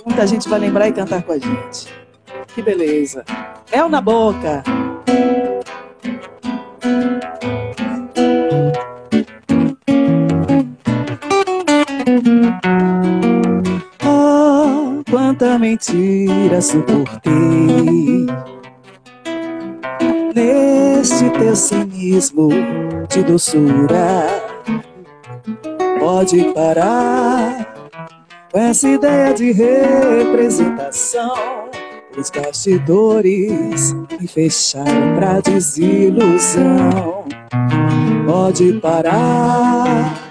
[0.04, 1.92] Muita gente vai lembrar e cantar com a gente.
[2.54, 3.24] Que beleza.
[3.70, 4.62] Mel na boca.
[15.38, 18.26] Quanta mentira suportei
[20.34, 22.48] neste teu cinismo
[23.08, 24.26] de doçura.
[26.00, 27.72] Pode parar
[28.50, 31.36] com essa ideia de representação,
[32.18, 37.24] os bastidores me fecharam pra desilusão.
[38.26, 40.27] Pode parar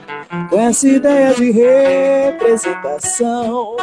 [0.57, 3.75] com essa ideia de representação,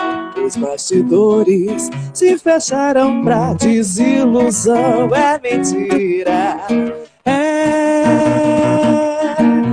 [0.44, 5.08] os bastidores se fecharam pra desilusão.
[5.14, 6.58] É mentira,
[7.24, 8.04] é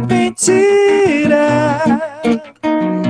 [0.08, 1.80] mentira.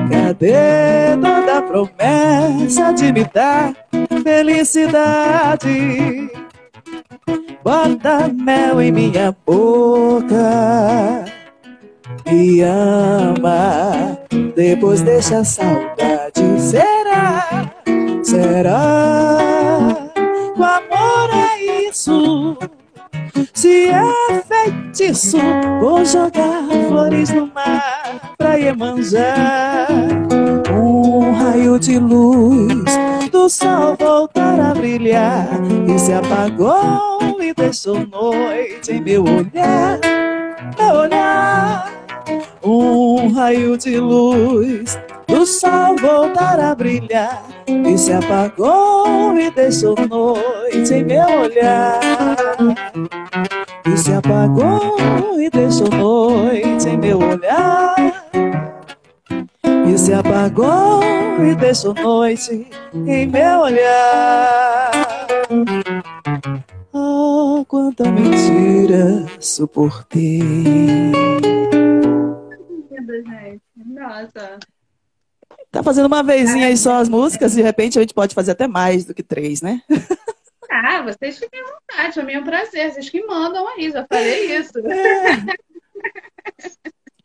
[0.10, 3.76] Cadê toda a promessa de me dar
[4.24, 6.32] felicidade?
[7.62, 11.41] Bota mel em minha boca.
[12.26, 14.18] Me ama,
[14.56, 16.42] depois deixa a saudade.
[16.58, 17.72] Será?
[18.24, 19.38] Será?
[20.58, 22.58] O amor é isso.
[23.54, 25.38] Se é feitiço,
[25.80, 29.88] vou jogar flores no mar pra Iemanjá.
[30.72, 32.86] Um raio de luz
[33.32, 35.48] do sol voltar a brilhar
[35.88, 40.00] e se apagou e deixou noite em meu olhar,
[40.78, 42.01] meu olhar.
[42.64, 50.94] Um raio de luz do sol voltar a brilhar e se apagou e deixou noite
[50.94, 52.00] em meu olhar.
[53.86, 57.96] E se apagou e deixou noite em meu olhar.
[59.88, 61.02] E se apagou
[61.44, 64.92] e deixou noite em meu olhar.
[66.94, 71.12] Oh, quanta mentira suportei.
[74.12, 74.60] Nossa.
[75.72, 78.68] Tá fazendo uma vezinha aí só as músicas, de repente a gente pode fazer até
[78.68, 79.82] mais do que três, né?
[80.74, 82.94] Ah, vocês fiquem à vontade, é meu prazer.
[82.94, 84.72] Vocês que mandam aí, já falei isso.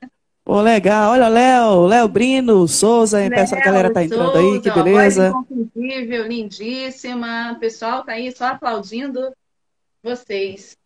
[0.02, 0.08] É.
[0.44, 1.12] Pô, legal.
[1.12, 3.30] Olha, Léo, Léo Brino, Souza, hein?
[3.30, 5.28] Peço a galera tá entrando Souza, aí, que beleza.
[5.28, 7.52] Inconfundível, lindíssima.
[7.52, 9.32] O pessoal tá aí só aplaudindo
[10.02, 10.76] vocês.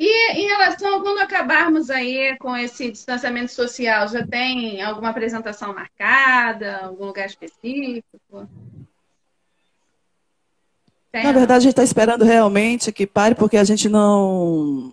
[0.00, 5.74] E em relação a quando acabarmos aí com esse distanciamento social, já tem alguma apresentação
[5.74, 8.48] marcada, algum lugar específico?
[11.10, 14.92] Tem, Na verdade, a gente está esperando realmente que pare, porque a gente não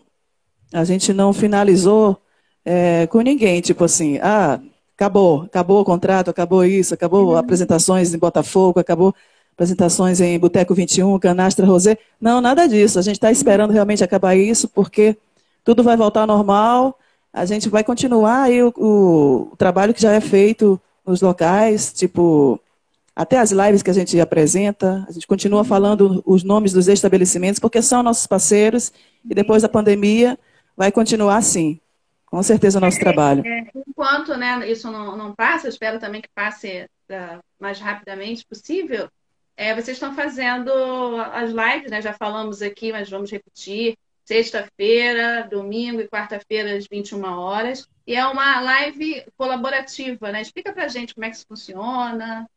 [0.74, 2.20] a gente não finalizou
[2.66, 4.60] é, com ninguém, tipo assim, ah,
[4.96, 7.38] acabou, acabou o contrato, acabou isso, acabou Uhum.
[7.38, 9.14] apresentações em Botafogo, acabou
[9.56, 11.98] apresentações em Boteco 21, Canastra Rosé.
[12.20, 13.00] Não, nada disso.
[13.00, 15.18] A gente está esperando realmente acabar isso, porque
[15.64, 17.00] tudo vai voltar ao normal.
[17.34, 22.60] A gente vai continuar o, o- o trabalho que já é feito nos locais, tipo,
[23.16, 27.60] até as lives que a gente apresenta, a gente continua falando os nomes dos estabelecimentos,
[27.60, 28.92] porque são nossos parceiros,
[29.30, 30.38] e depois da pandemia
[30.76, 31.80] vai continuar assim.
[32.26, 33.44] Com certeza o nosso trabalho.
[33.46, 39.08] É, enquanto né, isso não, não passa, espero também que passe da- mais rapidamente possível,
[39.58, 40.72] é, vocês estão fazendo
[41.32, 42.02] as lives, né?
[42.02, 43.98] Já falamos aqui, mas vamos repetir.
[44.26, 47.88] Sexta-feira, domingo e quarta-feira, às 21 horas.
[48.06, 50.42] E é uma live colaborativa, né?
[50.42, 52.50] Explica pra gente como é que isso funciona.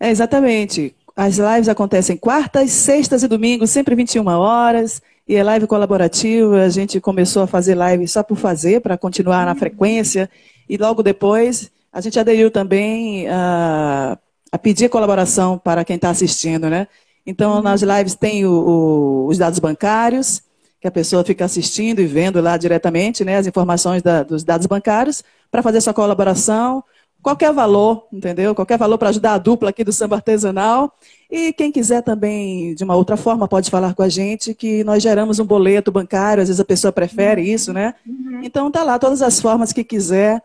[0.00, 0.96] É, exatamente.
[1.14, 5.00] As lives acontecem quartas, sextas e domingos, sempre 21 horas.
[5.28, 6.62] E é live colaborativa.
[6.62, 10.28] A gente começou a fazer live só por fazer, para continuar na frequência.
[10.68, 14.18] E logo depois, a gente aderiu também a,
[14.52, 16.88] a pedir colaboração para quem está assistindo, né?
[17.24, 20.42] Então, nas lives tem o- o- os dados bancários,
[20.80, 23.38] que a pessoa fica assistindo e vendo lá diretamente, né?
[23.38, 26.82] As informações da- dos dados bancários, para fazer sua colaboração
[27.22, 28.54] qualquer valor, entendeu?
[28.54, 30.92] Qualquer valor para ajudar a dupla aqui do samba artesanal.
[31.30, 35.02] E quem quiser também, de uma outra forma, pode falar com a gente, que nós
[35.02, 37.94] geramos um boleto bancário, às vezes a pessoa prefere isso, né?
[38.42, 40.42] Então tá lá todas as formas que quiser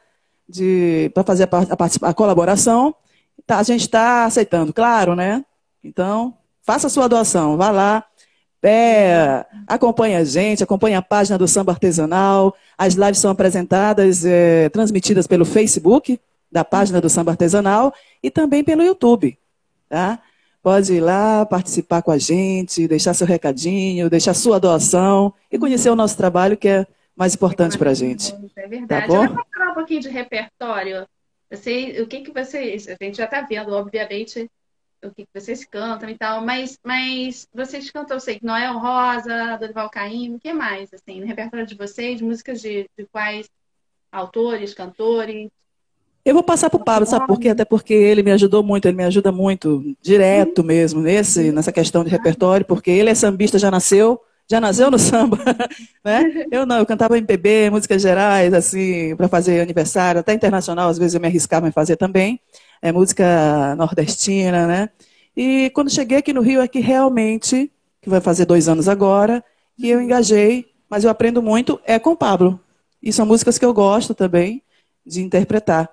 [1.13, 2.95] para fazer a, a a colaboração.
[3.45, 5.43] Tá, a gente está aceitando, claro, né?
[5.83, 8.05] Então, faça a sua doação, vá lá,
[8.61, 12.53] é, acompanhe a gente, acompanhe a página do Samba Artesanal.
[12.77, 16.19] As lives são apresentadas, é, transmitidas pelo Facebook,
[16.51, 19.37] da página do Samba Artesanal, e também pelo YouTube.
[19.87, 20.19] Tá?
[20.61, 25.89] Pode ir lá, participar com a gente, deixar seu recadinho, deixar sua doação e conhecer
[25.89, 26.87] o nosso trabalho, que é
[27.19, 28.33] mais importante para a gente.
[28.55, 29.07] É verdade.
[29.07, 29.27] Tá bom?
[29.27, 31.05] Vamos falar um pouquinho de repertório.
[31.51, 34.49] Você, o que que vocês, a gente já está vendo, obviamente,
[35.03, 38.77] o que que vocês cantam e tal, mas, mas vocês cantam, eu sei, que Noel
[38.77, 43.49] Rosa, Dorival Caymmi, o que mais, assim, no repertório de vocês, músicas de, de quais
[44.11, 45.49] autores, cantores?
[46.23, 47.49] Eu vou passar para o Pablo, sabe por quê?
[47.49, 52.03] Até porque ele me ajudou muito, ele me ajuda muito, direto mesmo, nesse, nessa questão
[52.03, 55.37] de repertório, porque ele é sambista, já nasceu, já nasceu no samba,
[56.03, 56.45] né?
[56.51, 61.13] Eu não, eu cantava MPB, músicas gerais, assim, para fazer aniversário, até internacional, às vezes
[61.13, 62.39] eu me arriscava em fazer também,
[62.81, 64.89] é música nordestina, né?
[65.37, 69.43] E quando cheguei aqui no Rio, é que realmente, que vai fazer dois anos agora,
[69.77, 72.59] que eu engajei, mas eu aprendo muito, é com o Pablo.
[73.01, 74.63] e são músicas que eu gosto também
[75.05, 75.89] de interpretar.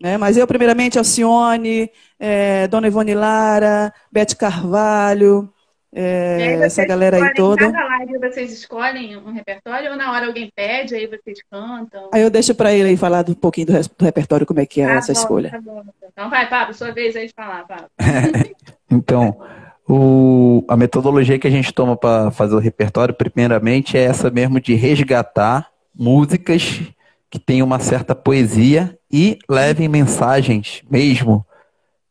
[0.00, 0.16] Né?
[0.16, 5.52] Mas eu, primeiramente, Alcione, é, Dona Ivone Lara, Bete Carvalho,
[5.92, 7.72] é, essa galera aí toda.
[7.72, 12.10] Cada live vocês escolhem um repertório ou na hora alguém pede, aí vocês cantam?
[12.12, 14.80] Aí eu deixo para ele aí falar um pouquinho do, do, repertório, como é que
[14.80, 15.50] é tá essa bom, escolha.
[15.50, 15.82] Tá bom.
[16.12, 17.88] Então vai, Pablo, sua vez aí de falar, Pablo.
[18.90, 19.40] então,
[19.88, 24.60] o, a metodologia que a gente toma para fazer o repertório, primeiramente, é essa mesmo
[24.60, 26.82] de resgatar músicas
[27.30, 31.44] que tenham uma certa poesia e levem mensagens mesmo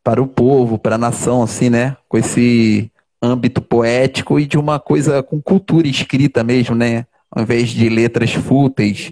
[0.04, 1.96] para o povo, para a nação, assim, né?
[2.08, 7.06] Com esse âmbito poético e de uma coisa com cultura escrita mesmo, né?
[7.32, 9.12] Ao invés de letras fúteis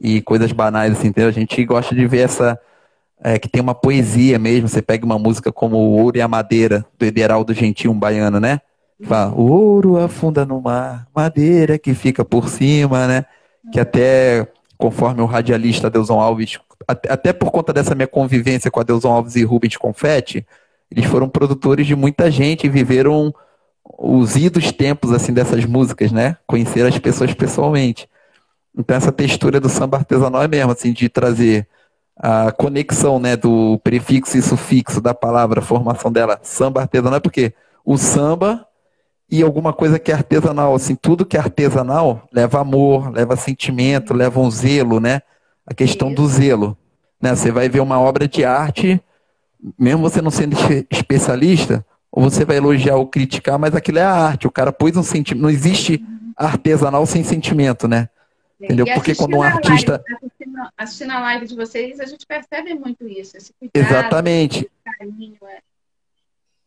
[0.00, 1.28] e coisas banais, assim, entendeu?
[1.28, 2.58] A gente gosta de ver essa.
[3.24, 4.66] É, que tem uma poesia mesmo.
[4.66, 8.40] Você pega uma música como O Ouro e a Madeira, do Ederaldo Gentil, um baiano,
[8.40, 8.60] né?
[9.04, 13.24] Fala, o ouro afunda no mar, madeira que fica por cima, né?
[13.72, 14.46] Que até,
[14.78, 19.34] conforme o radialista Deusão Alves, até por conta dessa minha convivência com a Deusão Alves
[19.34, 20.46] e Rubens Confetti,
[20.94, 23.34] eles foram produtores de muita gente e viveram
[23.98, 26.36] os idos tempos assim dessas músicas, né?
[26.46, 28.08] Conhecer as pessoas pessoalmente.
[28.76, 31.66] Então essa textura do samba artesanal é mesmo assim de trazer
[32.14, 37.54] a conexão, né, do prefixo e sufixo da palavra, a formação dela, samba artesanal, porque
[37.84, 38.66] o samba
[39.30, 44.12] e alguma coisa que é artesanal, assim, tudo que é artesanal leva amor, leva sentimento,
[44.12, 45.22] leva um zelo, né?
[45.66, 46.76] A questão do zelo,
[47.20, 47.34] né?
[47.34, 49.02] Você vai ver uma obra de arte
[49.78, 50.56] mesmo você não sendo
[50.90, 54.46] especialista, ou você vai elogiar ou criticar, mas aquilo é a arte.
[54.46, 55.42] O cara pôs um sentimento.
[55.42, 56.04] Não existe
[56.36, 58.08] artesanal sem sentimento, né?
[58.60, 58.86] Entendeu?
[58.94, 59.92] Porque quando um artista.
[59.92, 63.36] Live, assistindo, assistindo, a live de vocês, a gente percebe muito isso.
[63.36, 64.70] Esse cuidado, Exatamente.
[64.84, 65.58] Carinho, é.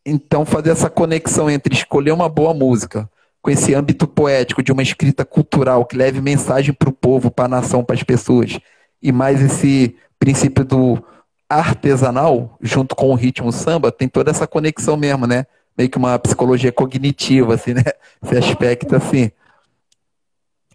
[0.05, 3.09] Então, fazer essa conexão entre escolher uma boa música
[3.41, 7.45] com esse âmbito poético de uma escrita cultural que leve mensagem para o povo, para
[7.45, 8.59] a nação, para as pessoas,
[9.01, 11.03] e mais esse princípio do
[11.49, 15.45] artesanal, junto com o ritmo samba, tem toda essa conexão mesmo, né?
[15.77, 17.83] Meio que uma psicologia cognitiva, assim, né?
[18.23, 19.31] Esse aspecto, assim.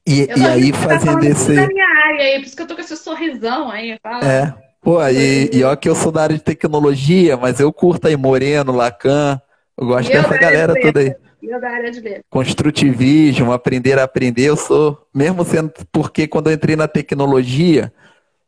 [0.06, 1.54] E, e aí fazendo esse.
[1.54, 4.24] Da minha área aí, por isso que eu tô com esse sorrisão aí, fala.
[4.24, 4.54] É.
[4.82, 8.16] Pô, e, e ó que eu sou da área de tecnologia, mas eu curto aí
[8.16, 9.40] Moreno, Lacan,
[9.76, 11.14] eu gosto eu dessa galera de toda aí.
[11.42, 12.22] Eu da área de.
[12.30, 17.92] Construtivismo, aprender a aprender, eu sou, mesmo sendo, porque quando eu entrei na tecnologia,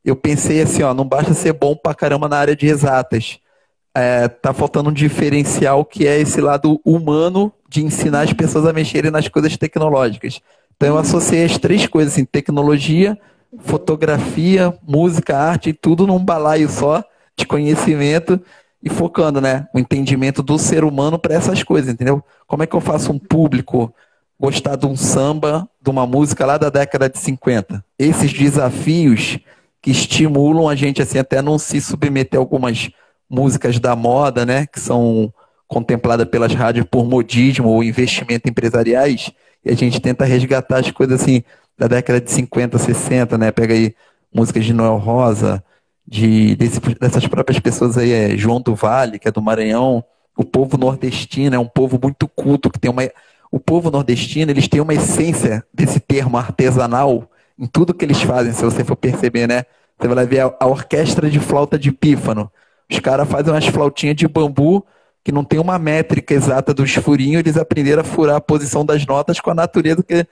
[0.04, 3.38] eu pensei assim, ó, não basta ser bom pra caramba na área de exatas.
[3.94, 8.72] É, tá faltando um diferencial que é esse lado humano de ensinar as pessoas a
[8.72, 10.40] mexerem nas coisas tecnológicas.
[10.76, 13.18] Então eu associei as três coisas, assim, tecnologia,
[13.58, 17.04] fotografia, música, arte, tudo num balaio só
[17.36, 18.40] de conhecimento
[18.82, 22.24] e focando, né, o entendimento do ser humano para essas coisas, entendeu?
[22.46, 23.94] Como é que eu faço um público
[24.40, 27.84] gostar de um samba, de uma música lá da década de 50?
[27.96, 29.38] Esses desafios
[29.82, 32.88] que estimulam a gente assim até não se submeter a algumas
[33.28, 35.32] músicas da moda, né, que são
[35.66, 39.32] contempladas pelas rádios por modismo ou investimento empresariais,
[39.64, 41.42] e a gente tenta resgatar as coisas assim
[41.78, 43.50] da década de 50, 60, né?
[43.50, 43.94] Pega aí
[44.32, 45.64] músicas de Noel Rosa,
[46.06, 50.04] de desse, dessas próprias pessoas aí, é João do Vale, que é do Maranhão,
[50.36, 53.02] o povo nordestino é um povo muito culto, que tem uma
[53.50, 58.52] o povo nordestino, eles têm uma essência desse termo artesanal em tudo que eles fazem,
[58.52, 59.64] se você for perceber, né?
[59.98, 62.50] Você vai ver a, a orquestra de flauta de pífano.
[62.90, 64.84] Os caras fazem umas flautinhas de bambu
[65.24, 69.06] que não tem uma métrica exata dos furinhos, eles aprenderam a furar a posição das
[69.06, 70.26] notas com a natureza que,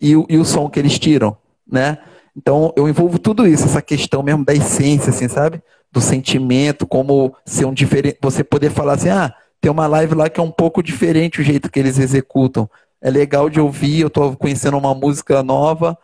[0.00, 1.36] e, o, e o som que eles tiram,
[1.70, 1.98] né?
[2.36, 5.62] Então eu envolvo tudo isso, essa questão mesmo da essência, assim, sabe?
[5.90, 8.18] Do sentimento, como ser um diferente.
[8.20, 11.44] Você poder falar assim, ah, tem uma live lá que é um pouco diferente o
[11.44, 12.68] jeito que eles executam.
[13.00, 15.96] É legal de ouvir, eu estou conhecendo uma música nova,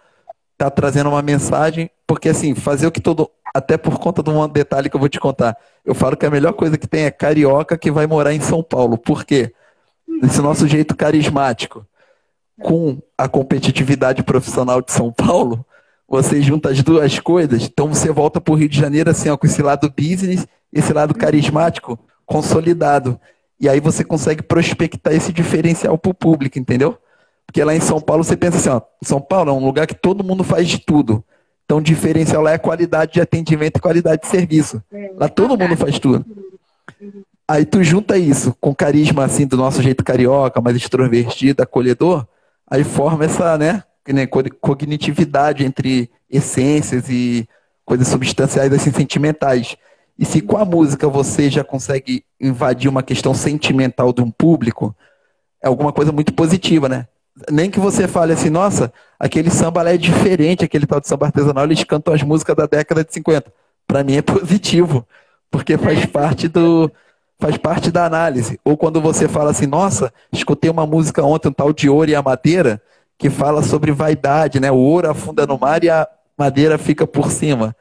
[0.64, 3.30] tá trazendo uma mensagem, porque assim, fazer o que todo.
[3.54, 5.56] Até por conta de um detalhe que eu vou te contar.
[5.84, 8.62] Eu falo que a melhor coisa que tem é carioca que vai morar em São
[8.62, 8.96] Paulo.
[8.96, 9.52] Por quê?
[10.22, 11.86] Esse nosso jeito carismático
[12.62, 15.66] com a competitividade profissional de São Paulo,
[16.08, 19.36] você junta as duas coisas, então você volta para o Rio de Janeiro assim, ó,
[19.36, 23.20] com esse lado business, esse lado carismático consolidado.
[23.60, 26.98] E aí você consegue prospectar esse diferencial para o público, entendeu?
[27.52, 29.94] Porque lá em São Paulo você pensa assim, ó, São Paulo é um lugar que
[29.94, 31.22] todo mundo faz de tudo.
[31.66, 34.82] Então o diferencial lá é qualidade de atendimento e qualidade de serviço.
[35.18, 36.24] Lá todo mundo faz tudo.
[37.46, 42.26] Aí tu junta isso com carisma assim do nosso jeito carioca, mais extrovertido, acolhedor,
[42.66, 47.46] aí forma essa, né, né cognitividade entre essências e
[47.84, 49.76] coisas substanciais assim sentimentais.
[50.18, 54.96] E se com a música você já consegue invadir uma questão sentimental de um público,
[55.62, 57.08] é alguma coisa muito positiva, né?
[57.50, 61.64] Nem que você fale assim, nossa, aquele samba é diferente, aquele tal de samba artesanal,
[61.64, 63.52] eles cantam as músicas da década de 50.
[63.86, 65.06] Para mim é positivo,
[65.50, 66.06] porque faz é.
[66.06, 66.90] parte do
[67.38, 68.60] faz parte da análise.
[68.64, 72.14] Ou quando você fala assim, nossa, escutei uma música ontem, um tal de Ouro e
[72.14, 72.80] a Madeira,
[73.18, 74.70] que fala sobre vaidade, né?
[74.70, 76.06] O ouro afunda no mar e a
[76.38, 77.74] madeira fica por cima.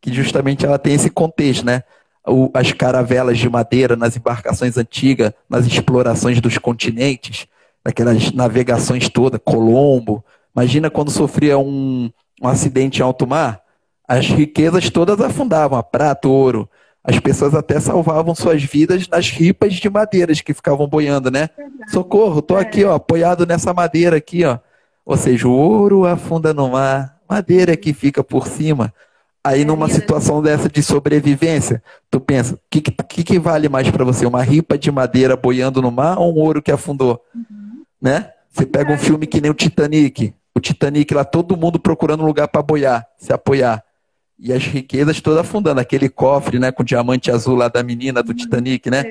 [0.00, 1.82] Que justamente ela tem esse contexto, né?
[2.26, 7.46] O, as caravelas de madeira nas embarcações antigas, nas explorações dos continentes,
[7.86, 10.24] aquelas navegações todas, Colombo.
[10.54, 12.10] Imagina quando sofria um,
[12.42, 13.60] um acidente em alto mar,
[14.08, 16.68] as riquezas todas afundavam, a prata, ouro.
[17.04, 21.48] As pessoas até salvavam suas vidas nas ripas de madeiras que ficavam boiando, né?
[21.88, 24.58] Socorro, tô aqui, ó, apoiado nessa madeira aqui, ó.
[25.04, 28.92] Ou seja, o ouro afunda no mar, madeira que fica por cima.
[29.44, 31.80] Aí numa situação dessa de sobrevivência,
[32.10, 34.26] tu pensa, o que, que, que, vale mais para você?
[34.26, 37.22] Uma ripa de madeira boiando no mar ou um ouro que afundou?
[37.32, 37.66] Uhum
[38.00, 38.30] né?
[38.50, 40.32] Você pega um filme que nem o Titanic.
[40.54, 43.82] O Titanic lá, todo mundo procurando um lugar para boiar, se apoiar.
[44.38, 45.80] E as riquezas todas afundando.
[45.80, 49.04] Aquele cofre, né, com o diamante azul lá da menina do Titanic, né?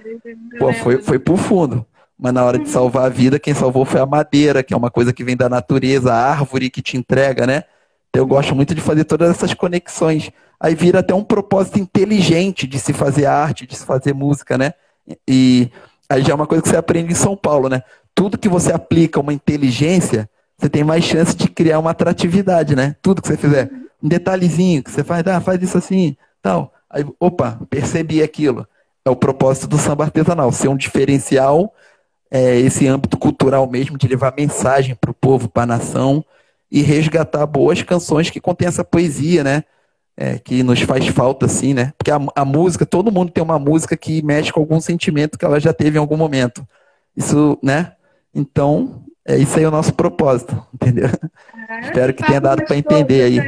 [0.57, 1.85] Pô, foi, foi pro fundo.
[2.17, 4.89] Mas na hora de salvar a vida, quem salvou foi a madeira, que é uma
[4.89, 7.63] coisa que vem da natureza, a árvore que te entrega, né?
[8.09, 10.31] Então, eu gosto muito de fazer todas essas conexões.
[10.59, 14.73] Aí vira até um propósito inteligente de se fazer arte, de se fazer música, né?
[15.27, 15.69] E
[16.09, 17.83] aí já é uma coisa que você aprende em São Paulo, né?
[18.15, 22.95] Tudo que você aplica uma inteligência, você tem mais chance de criar uma atratividade, né?
[23.01, 23.69] Tudo que você fizer.
[24.01, 26.73] Um detalhezinho que você faz, ah, faz isso assim, tal.
[26.89, 28.65] Aí, opa, percebi aquilo.
[29.03, 31.73] É o propósito do samba artesanal, ser um diferencial,
[32.31, 36.23] é, esse âmbito cultural mesmo, de levar mensagem para o povo, para a nação
[36.71, 39.63] e resgatar boas canções que contêm essa poesia, né?
[40.17, 41.91] É, que nos faz falta, assim, né?
[41.97, 45.43] Porque a, a música, todo mundo tem uma música que mexe com algum sentimento que
[45.43, 46.65] ela já teve em algum momento.
[47.15, 47.94] Isso, né?
[48.35, 51.07] Então, é isso aí é o nosso propósito, entendeu?
[51.69, 53.39] É, Espero que tenha dado para entender aí.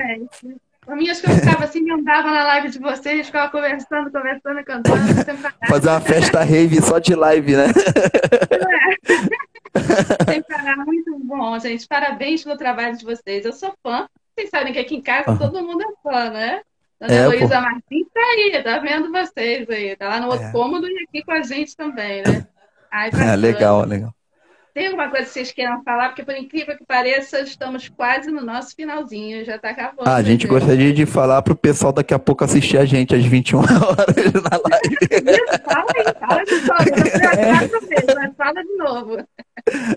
[0.88, 4.10] A minha acho que eu ficava assim, eu andava na live de vocês, ficava conversando,
[4.10, 4.98] conversando, cantando.
[5.68, 7.66] Fazer uma festa rave só de live, né?
[8.50, 10.32] É.
[10.32, 11.86] Sem parar, muito bom, gente.
[11.86, 13.46] Parabéns pelo trabalho de vocês.
[13.46, 14.08] Eu sou fã.
[14.34, 15.38] Vocês sabem que aqui em casa uhum.
[15.38, 16.62] todo mundo é fã, né?
[17.00, 19.96] Dona é, Luísa Martins tá aí, tá vendo vocês aí.
[19.96, 20.52] Tá lá no outro é.
[20.52, 22.48] cômodo e aqui com a gente também, né?
[22.90, 24.14] Ai, é, legal, legal.
[24.78, 26.10] Tem alguma coisa que vocês queiram falar?
[26.10, 30.08] Porque, por incrível que pareça, estamos quase no nosso finalzinho, já está acabando.
[30.08, 32.86] Ah, a gente né, gostaria de falar para o pessoal daqui a pouco assistir a
[32.86, 34.98] gente às 21 horas na live.
[35.02, 37.74] Isso, fala aí, fala de novo.
[37.90, 39.18] Eu mas fala de novo.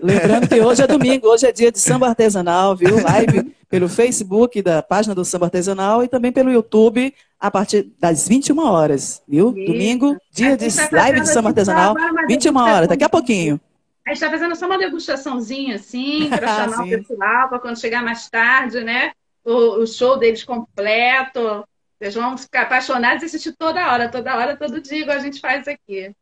[0.01, 3.03] Lembrando que hoje é domingo, hoje é dia de samba artesanal, viu?
[3.03, 8.27] Live pelo Facebook da página do Samba Artesanal e também pelo YouTube a partir das
[8.27, 9.53] 21 horas, viu?
[9.55, 9.71] Isso.
[9.71, 11.95] Domingo, dia de live de samba artesanal,
[12.27, 13.61] 21 horas, daqui a pouquinho.
[14.05, 18.03] A gente está fazendo só uma degustaçãozinha, assim, para chamar o pessoal, para quando chegar
[18.03, 19.11] mais tarde, né?
[19.43, 21.65] O, o, show deles completo.
[21.99, 25.39] Vocês vão ficar apaixonados e assistir toda hora, toda hora, todo dia, igual a gente
[25.39, 26.15] faz aqui.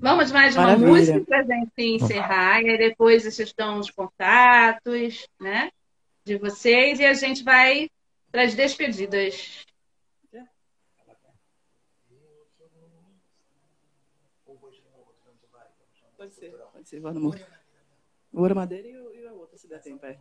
[0.00, 0.88] Vamos mais uma Maravilha.
[0.88, 5.70] música para a gente encerrar, e aí depois vocês dão os contatos, né?
[6.24, 7.90] De vocês, e a gente vai
[8.30, 9.66] para as despedidas.
[16.88, 17.46] Silvano Moura.
[18.32, 20.06] Moura Madeira e, e a outra, se der tempo.
[20.06, 20.16] É.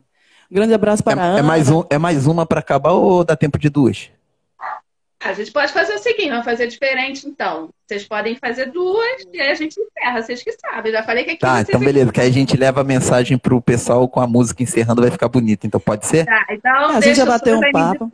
[0.52, 1.40] Um grande abraço para é, a Ana.
[1.40, 4.12] É mais, um, é mais uma para acabar ou dá tempo de duas?
[5.18, 7.70] A gente pode fazer o seguinte, vamos fazer diferente então.
[7.88, 10.92] Vocês podem fazer duas e aí a gente encerra, vocês que sabem.
[10.92, 13.62] Já falei que aqui Tá, então beleza, que aí a gente leva a mensagem pro
[13.62, 15.66] pessoal com a música encerrando, vai ficar bonito.
[15.66, 16.26] Então pode ser?
[16.26, 18.10] Tá, então a gente já bateu um papo.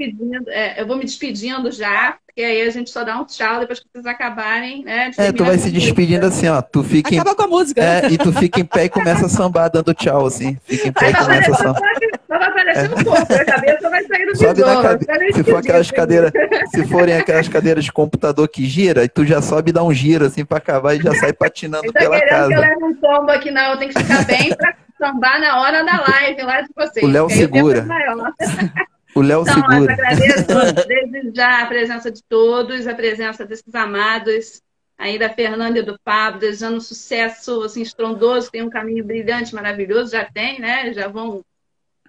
[0.49, 3.79] É, eu vou me despedindo já, porque aí a gente só dá um tchau depois
[3.79, 5.11] que vocês acabarem, né?
[5.17, 6.61] é, tu vai se despedindo assim, ó.
[6.61, 7.35] Tu fica Acaba em...
[7.35, 7.81] com a música.
[7.83, 10.57] É, e tu fica em pé e começa a sambar dando tchau, assim.
[10.65, 11.81] Fica em pé e começa a sambar.
[12.27, 15.05] Só vai aparecendo um pouco, a cabeça vai sair do Sobe na cabe...
[15.33, 16.31] Se for aquelas cadeiras,
[16.73, 19.93] se forem aquelas cadeiras de computador que gira, e tu já sobe e dá um
[19.93, 22.47] giro assim pra acabar e já sai patinando tá pela casa.
[22.47, 23.71] que eu leve um tombo aqui, não.
[23.71, 27.05] Eu tenho que ficar bem pra sambar na hora da live lá de vocês.
[27.05, 27.85] O Léo segura.
[29.15, 29.93] O Léo então, segura.
[29.93, 34.59] Eu agradeço desde já a presença de todos, a presença desses amados,
[34.97, 40.11] aí da Fernanda e do Pablo, desejando sucesso assim, estrondoso, tem um caminho brilhante, maravilhoso,
[40.11, 40.91] já tem, né?
[40.93, 41.43] Já vão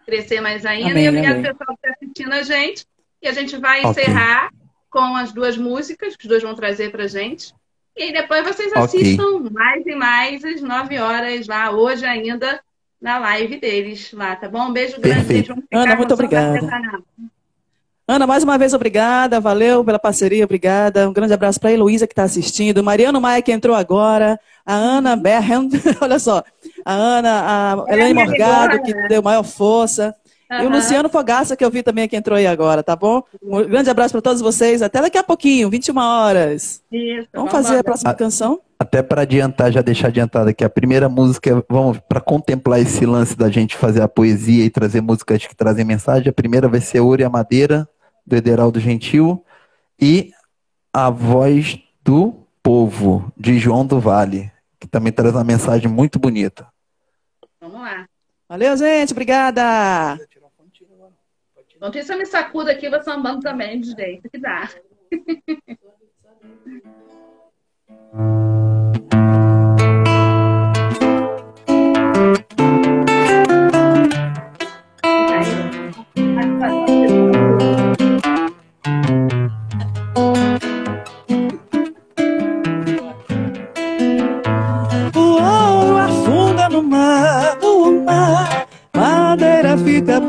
[0.06, 0.92] crescer mais ainda.
[0.92, 2.86] Amém, e obrigado pessoal por estar assistindo a gente.
[3.20, 3.90] E a gente vai okay.
[3.90, 4.50] encerrar
[4.94, 7.52] com as duas músicas que os dois vão trazer pra gente.
[7.96, 9.50] E aí depois vocês assistam okay.
[9.50, 12.60] mais e mais às 9 horas lá, hoje ainda,
[13.02, 14.68] na live deles lá, tá bom?
[14.68, 15.48] Um beijo grande.
[15.72, 16.60] Ana, muito obrigada.
[18.06, 21.08] Ana, mais uma vez, obrigada, valeu pela parceria, obrigada.
[21.08, 24.74] Um grande abraço para a Heloísa que está assistindo, Mariano Maia que entrou agora, a
[24.74, 25.70] Ana Berren,
[26.00, 26.44] olha só,
[26.84, 30.14] a Ana, a Helene Morgado que deu maior força.
[30.58, 30.62] Uhum.
[30.62, 33.22] E o Luciano Fogaça, que eu vi também que entrou aí agora, tá bom?
[33.42, 34.82] Um grande abraço para todos vocês.
[34.82, 36.82] Até daqui a pouquinho, 21 horas.
[36.92, 38.60] Isso, vamos, vamos fazer a próxima a, canção?
[38.78, 43.36] Até para adiantar, já deixar adiantado aqui, a primeira música, vamos para contemplar esse lance
[43.36, 46.28] da gente fazer a poesia e trazer músicas que trazem mensagem.
[46.28, 47.88] A primeira vai ser Ouro e a Madeira,
[48.26, 49.44] do Ederaldo Gentil,
[50.00, 50.32] e
[50.92, 56.66] A Voz do Povo, de João do Vale, que também traz uma mensagem muito bonita.
[57.60, 58.06] Vamos lá.
[58.48, 59.12] Valeu, gente.
[59.12, 60.18] Obrigada.
[61.84, 64.70] Enquanto isso, eu me sacudo aqui, vou sambando também, de jeito que dá.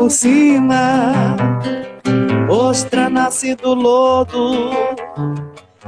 [0.06, 1.36] por cima,
[2.48, 4.70] ostra nasce do lodo,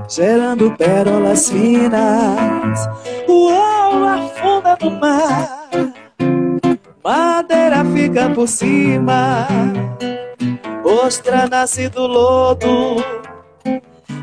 [0.09, 2.89] gerando pérolas finas.
[3.27, 5.69] Ouro afunda no mar,
[7.03, 9.47] madeira fica por cima,
[10.83, 12.95] ostra nasce do lodo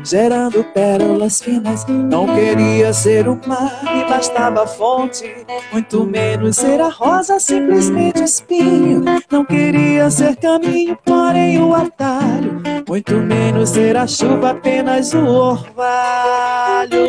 [0.05, 1.85] gerando pérolas finas.
[1.87, 5.25] Não queria ser o mar e bastava a fonte,
[5.71, 9.03] muito menos ser a rosa, simplesmente espinho.
[9.31, 17.05] Não queria ser caminho, porém o atalho, muito menos ser a chuva, apenas o orvalho.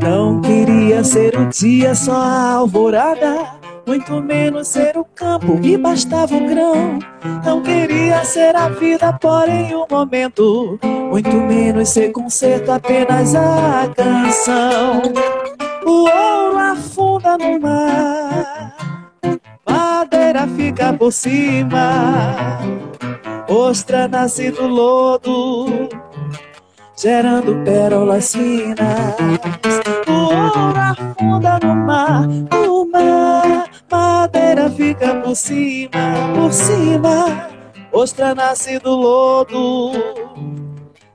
[0.00, 6.34] Não queria ser o dia, só a alvorada muito menos ser o campo e bastava
[6.34, 6.98] o grão.
[7.44, 15.02] Não queria ser a vida, porém o momento, muito menos ser concerto, apenas a canção.
[15.84, 18.76] O ouro afunda no mar,
[19.68, 22.58] madeira fica por cima,
[23.48, 25.88] ostra nasce do lodo
[27.00, 29.16] gerando pérolas finas.
[30.30, 37.50] Ouro afunda no mar, o mar, madeira fica por cima, por cima.
[37.92, 39.92] Ostra nasce do lodo,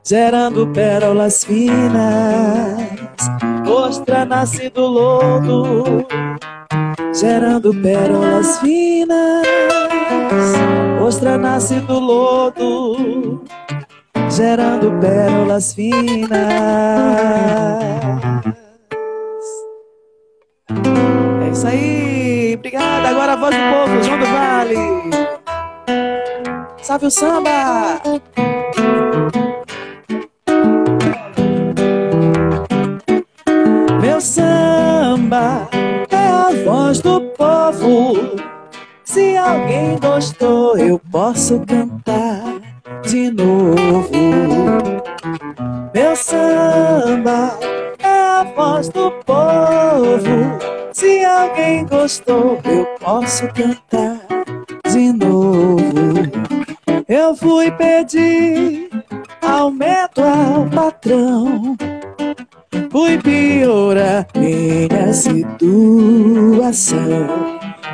[0.03, 2.75] gerando pérolas finas.
[3.65, 6.05] Ostra nasce do lodo,
[7.13, 9.45] gerando pérolas finas.
[11.01, 13.41] Ostra nasce do lodo
[14.29, 16.35] gerando pérolas finas.
[21.55, 23.07] Isso aí, obrigada.
[23.07, 24.75] Agora a voz do povo, João do Vale.
[26.81, 28.01] Salve o samba!
[34.01, 35.69] Meu samba
[36.11, 38.35] é a voz do povo.
[39.05, 42.43] Se alguém gostou, eu posso cantar
[43.07, 44.11] de novo.
[45.93, 47.57] Meu samba
[47.99, 50.75] é a voz do povo.
[50.95, 54.17] Se alguém gostou, eu posso cantar
[54.89, 55.83] de novo.
[57.05, 58.89] Eu fui pedir
[59.41, 61.75] aumento ao patrão.
[62.89, 65.49] Fui piorar minha situação.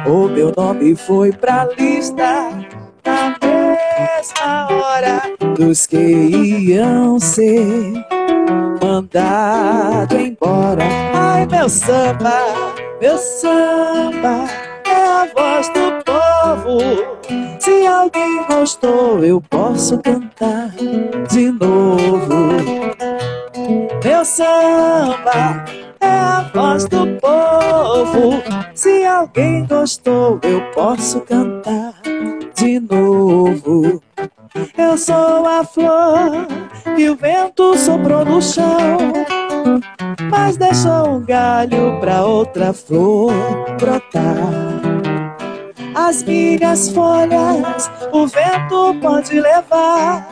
[0.05, 2.51] O meu nome foi pra lista
[3.03, 3.35] da
[3.99, 5.21] mesma hora
[5.55, 7.93] dos que iam ser
[8.81, 10.83] mandado embora.
[11.13, 12.43] Ai, meu samba,
[13.01, 14.45] meu samba
[14.85, 16.79] é a voz do povo.
[17.59, 20.69] Se alguém gostou, eu posso cantar
[21.29, 22.31] de novo.
[24.03, 25.65] Meu samba
[25.99, 28.41] é a voz do povo.
[28.73, 31.93] Se alguém gostou, eu posso cantar
[32.61, 34.01] de novo.
[34.77, 36.45] Eu sou a flor
[36.95, 38.97] que o vento soprou no chão,
[40.29, 43.33] mas deixou um galho pra outra flor
[43.79, 44.35] brotar.
[45.95, 50.29] As minhas folhas o vento pode levar,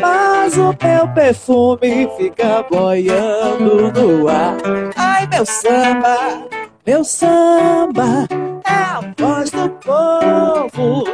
[0.00, 4.56] mas o meu perfume fica boiando no ar.
[4.96, 6.48] Ai, meu samba,
[6.86, 8.26] meu samba
[8.64, 11.04] é a voz do povo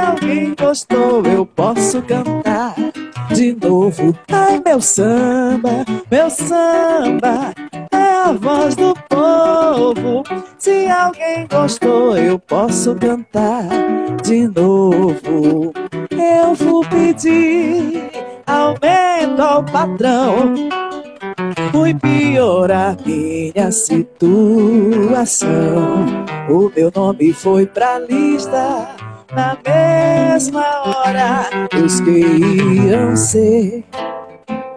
[0.00, 2.74] alguém gostou, eu posso cantar
[3.32, 4.16] de novo.
[4.30, 7.52] Ai, meu samba, meu samba
[7.92, 10.22] é a voz do povo.
[10.58, 13.64] Se alguém gostou, eu posso cantar
[14.22, 15.72] de novo.
[16.10, 18.10] Eu vou pedir
[18.46, 20.54] aumento ao patrão.
[21.70, 24.10] Fui piorar minha situação.
[26.48, 28.88] O meu nome foi pra lista
[29.32, 31.48] na mesma hora.
[31.84, 33.84] Os que iam ser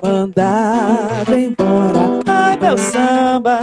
[0.01, 2.21] mandados embora.
[2.27, 3.59] Ai, meu samba,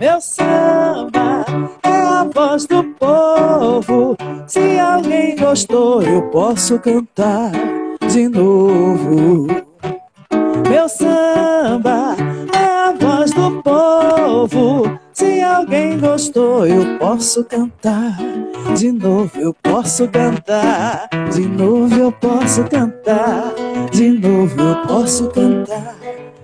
[0.00, 1.44] meu samba
[1.82, 4.16] é a voz do povo.
[4.46, 7.52] Se alguém gostou, eu posso cantar
[8.08, 9.46] de novo.
[10.68, 12.16] Meu samba
[12.54, 15.01] é a voz do povo.
[15.62, 18.18] Alguém gostou, eu posso cantar.
[18.76, 21.08] De novo eu posso cantar.
[21.32, 23.54] De novo eu posso cantar.
[23.92, 25.94] De novo eu posso cantar.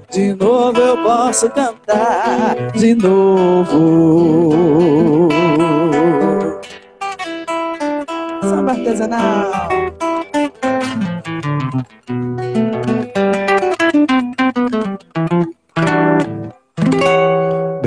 [0.09, 2.71] De novo eu posso cantar.
[2.77, 3.69] De novo.
[8.41, 9.98] Samba artesanal.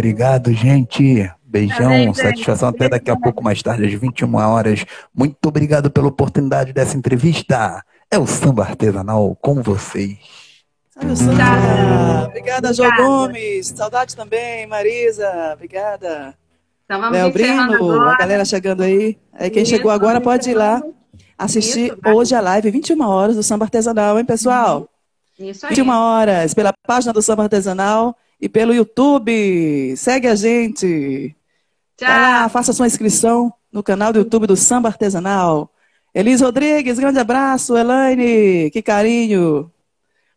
[0.02, 1.32] Obrigado, gente.
[1.44, 4.84] Beijão, satisfação até daqui a pouco mais tarde, às 21 horas.
[5.14, 7.86] Muito obrigado pela oportunidade dessa entrevista.
[8.10, 10.18] É o Samba Artesanal com vocês.
[10.90, 12.26] Salve.
[12.30, 13.68] Obrigada, João Gomes.
[13.68, 15.52] Saudade também, Marisa.
[15.54, 16.34] Obrigada.
[16.86, 18.14] Então Léo Brino, agora.
[18.14, 19.20] a galera chegando aí.
[19.32, 20.82] aí quem Isso, chegou agora pode ir lá
[21.38, 24.90] assistir Isso, hoje a live, 21 horas do Samba Artesanal, hein, pessoal?
[25.38, 25.76] Isso aí.
[25.76, 29.96] 21 horas, pela página do Samba Artesanal e pelo YouTube.
[29.98, 31.36] Segue a gente.
[32.06, 32.50] Vai lá, Tchau.
[32.50, 35.72] faça sua inscrição no canal do YouTube do Samba Artesanal.
[36.14, 37.78] Elis Rodrigues, grande abraço.
[37.78, 39.72] Elaine, que carinho.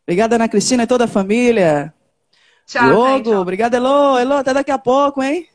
[0.06, 1.94] Obrigada, Ana Cristina e toda a família.
[2.66, 3.34] Tchau, Diogo, gente.
[3.36, 4.18] obrigada, Elô.
[4.18, 5.48] Elô, até daqui a pouco, hein?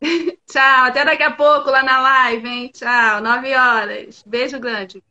[0.50, 0.84] Tchau.
[0.86, 2.70] Até daqui a pouco lá na live, hein?
[2.74, 3.20] Tchau.
[3.20, 4.22] Nove horas.
[4.26, 5.02] Beijo grande.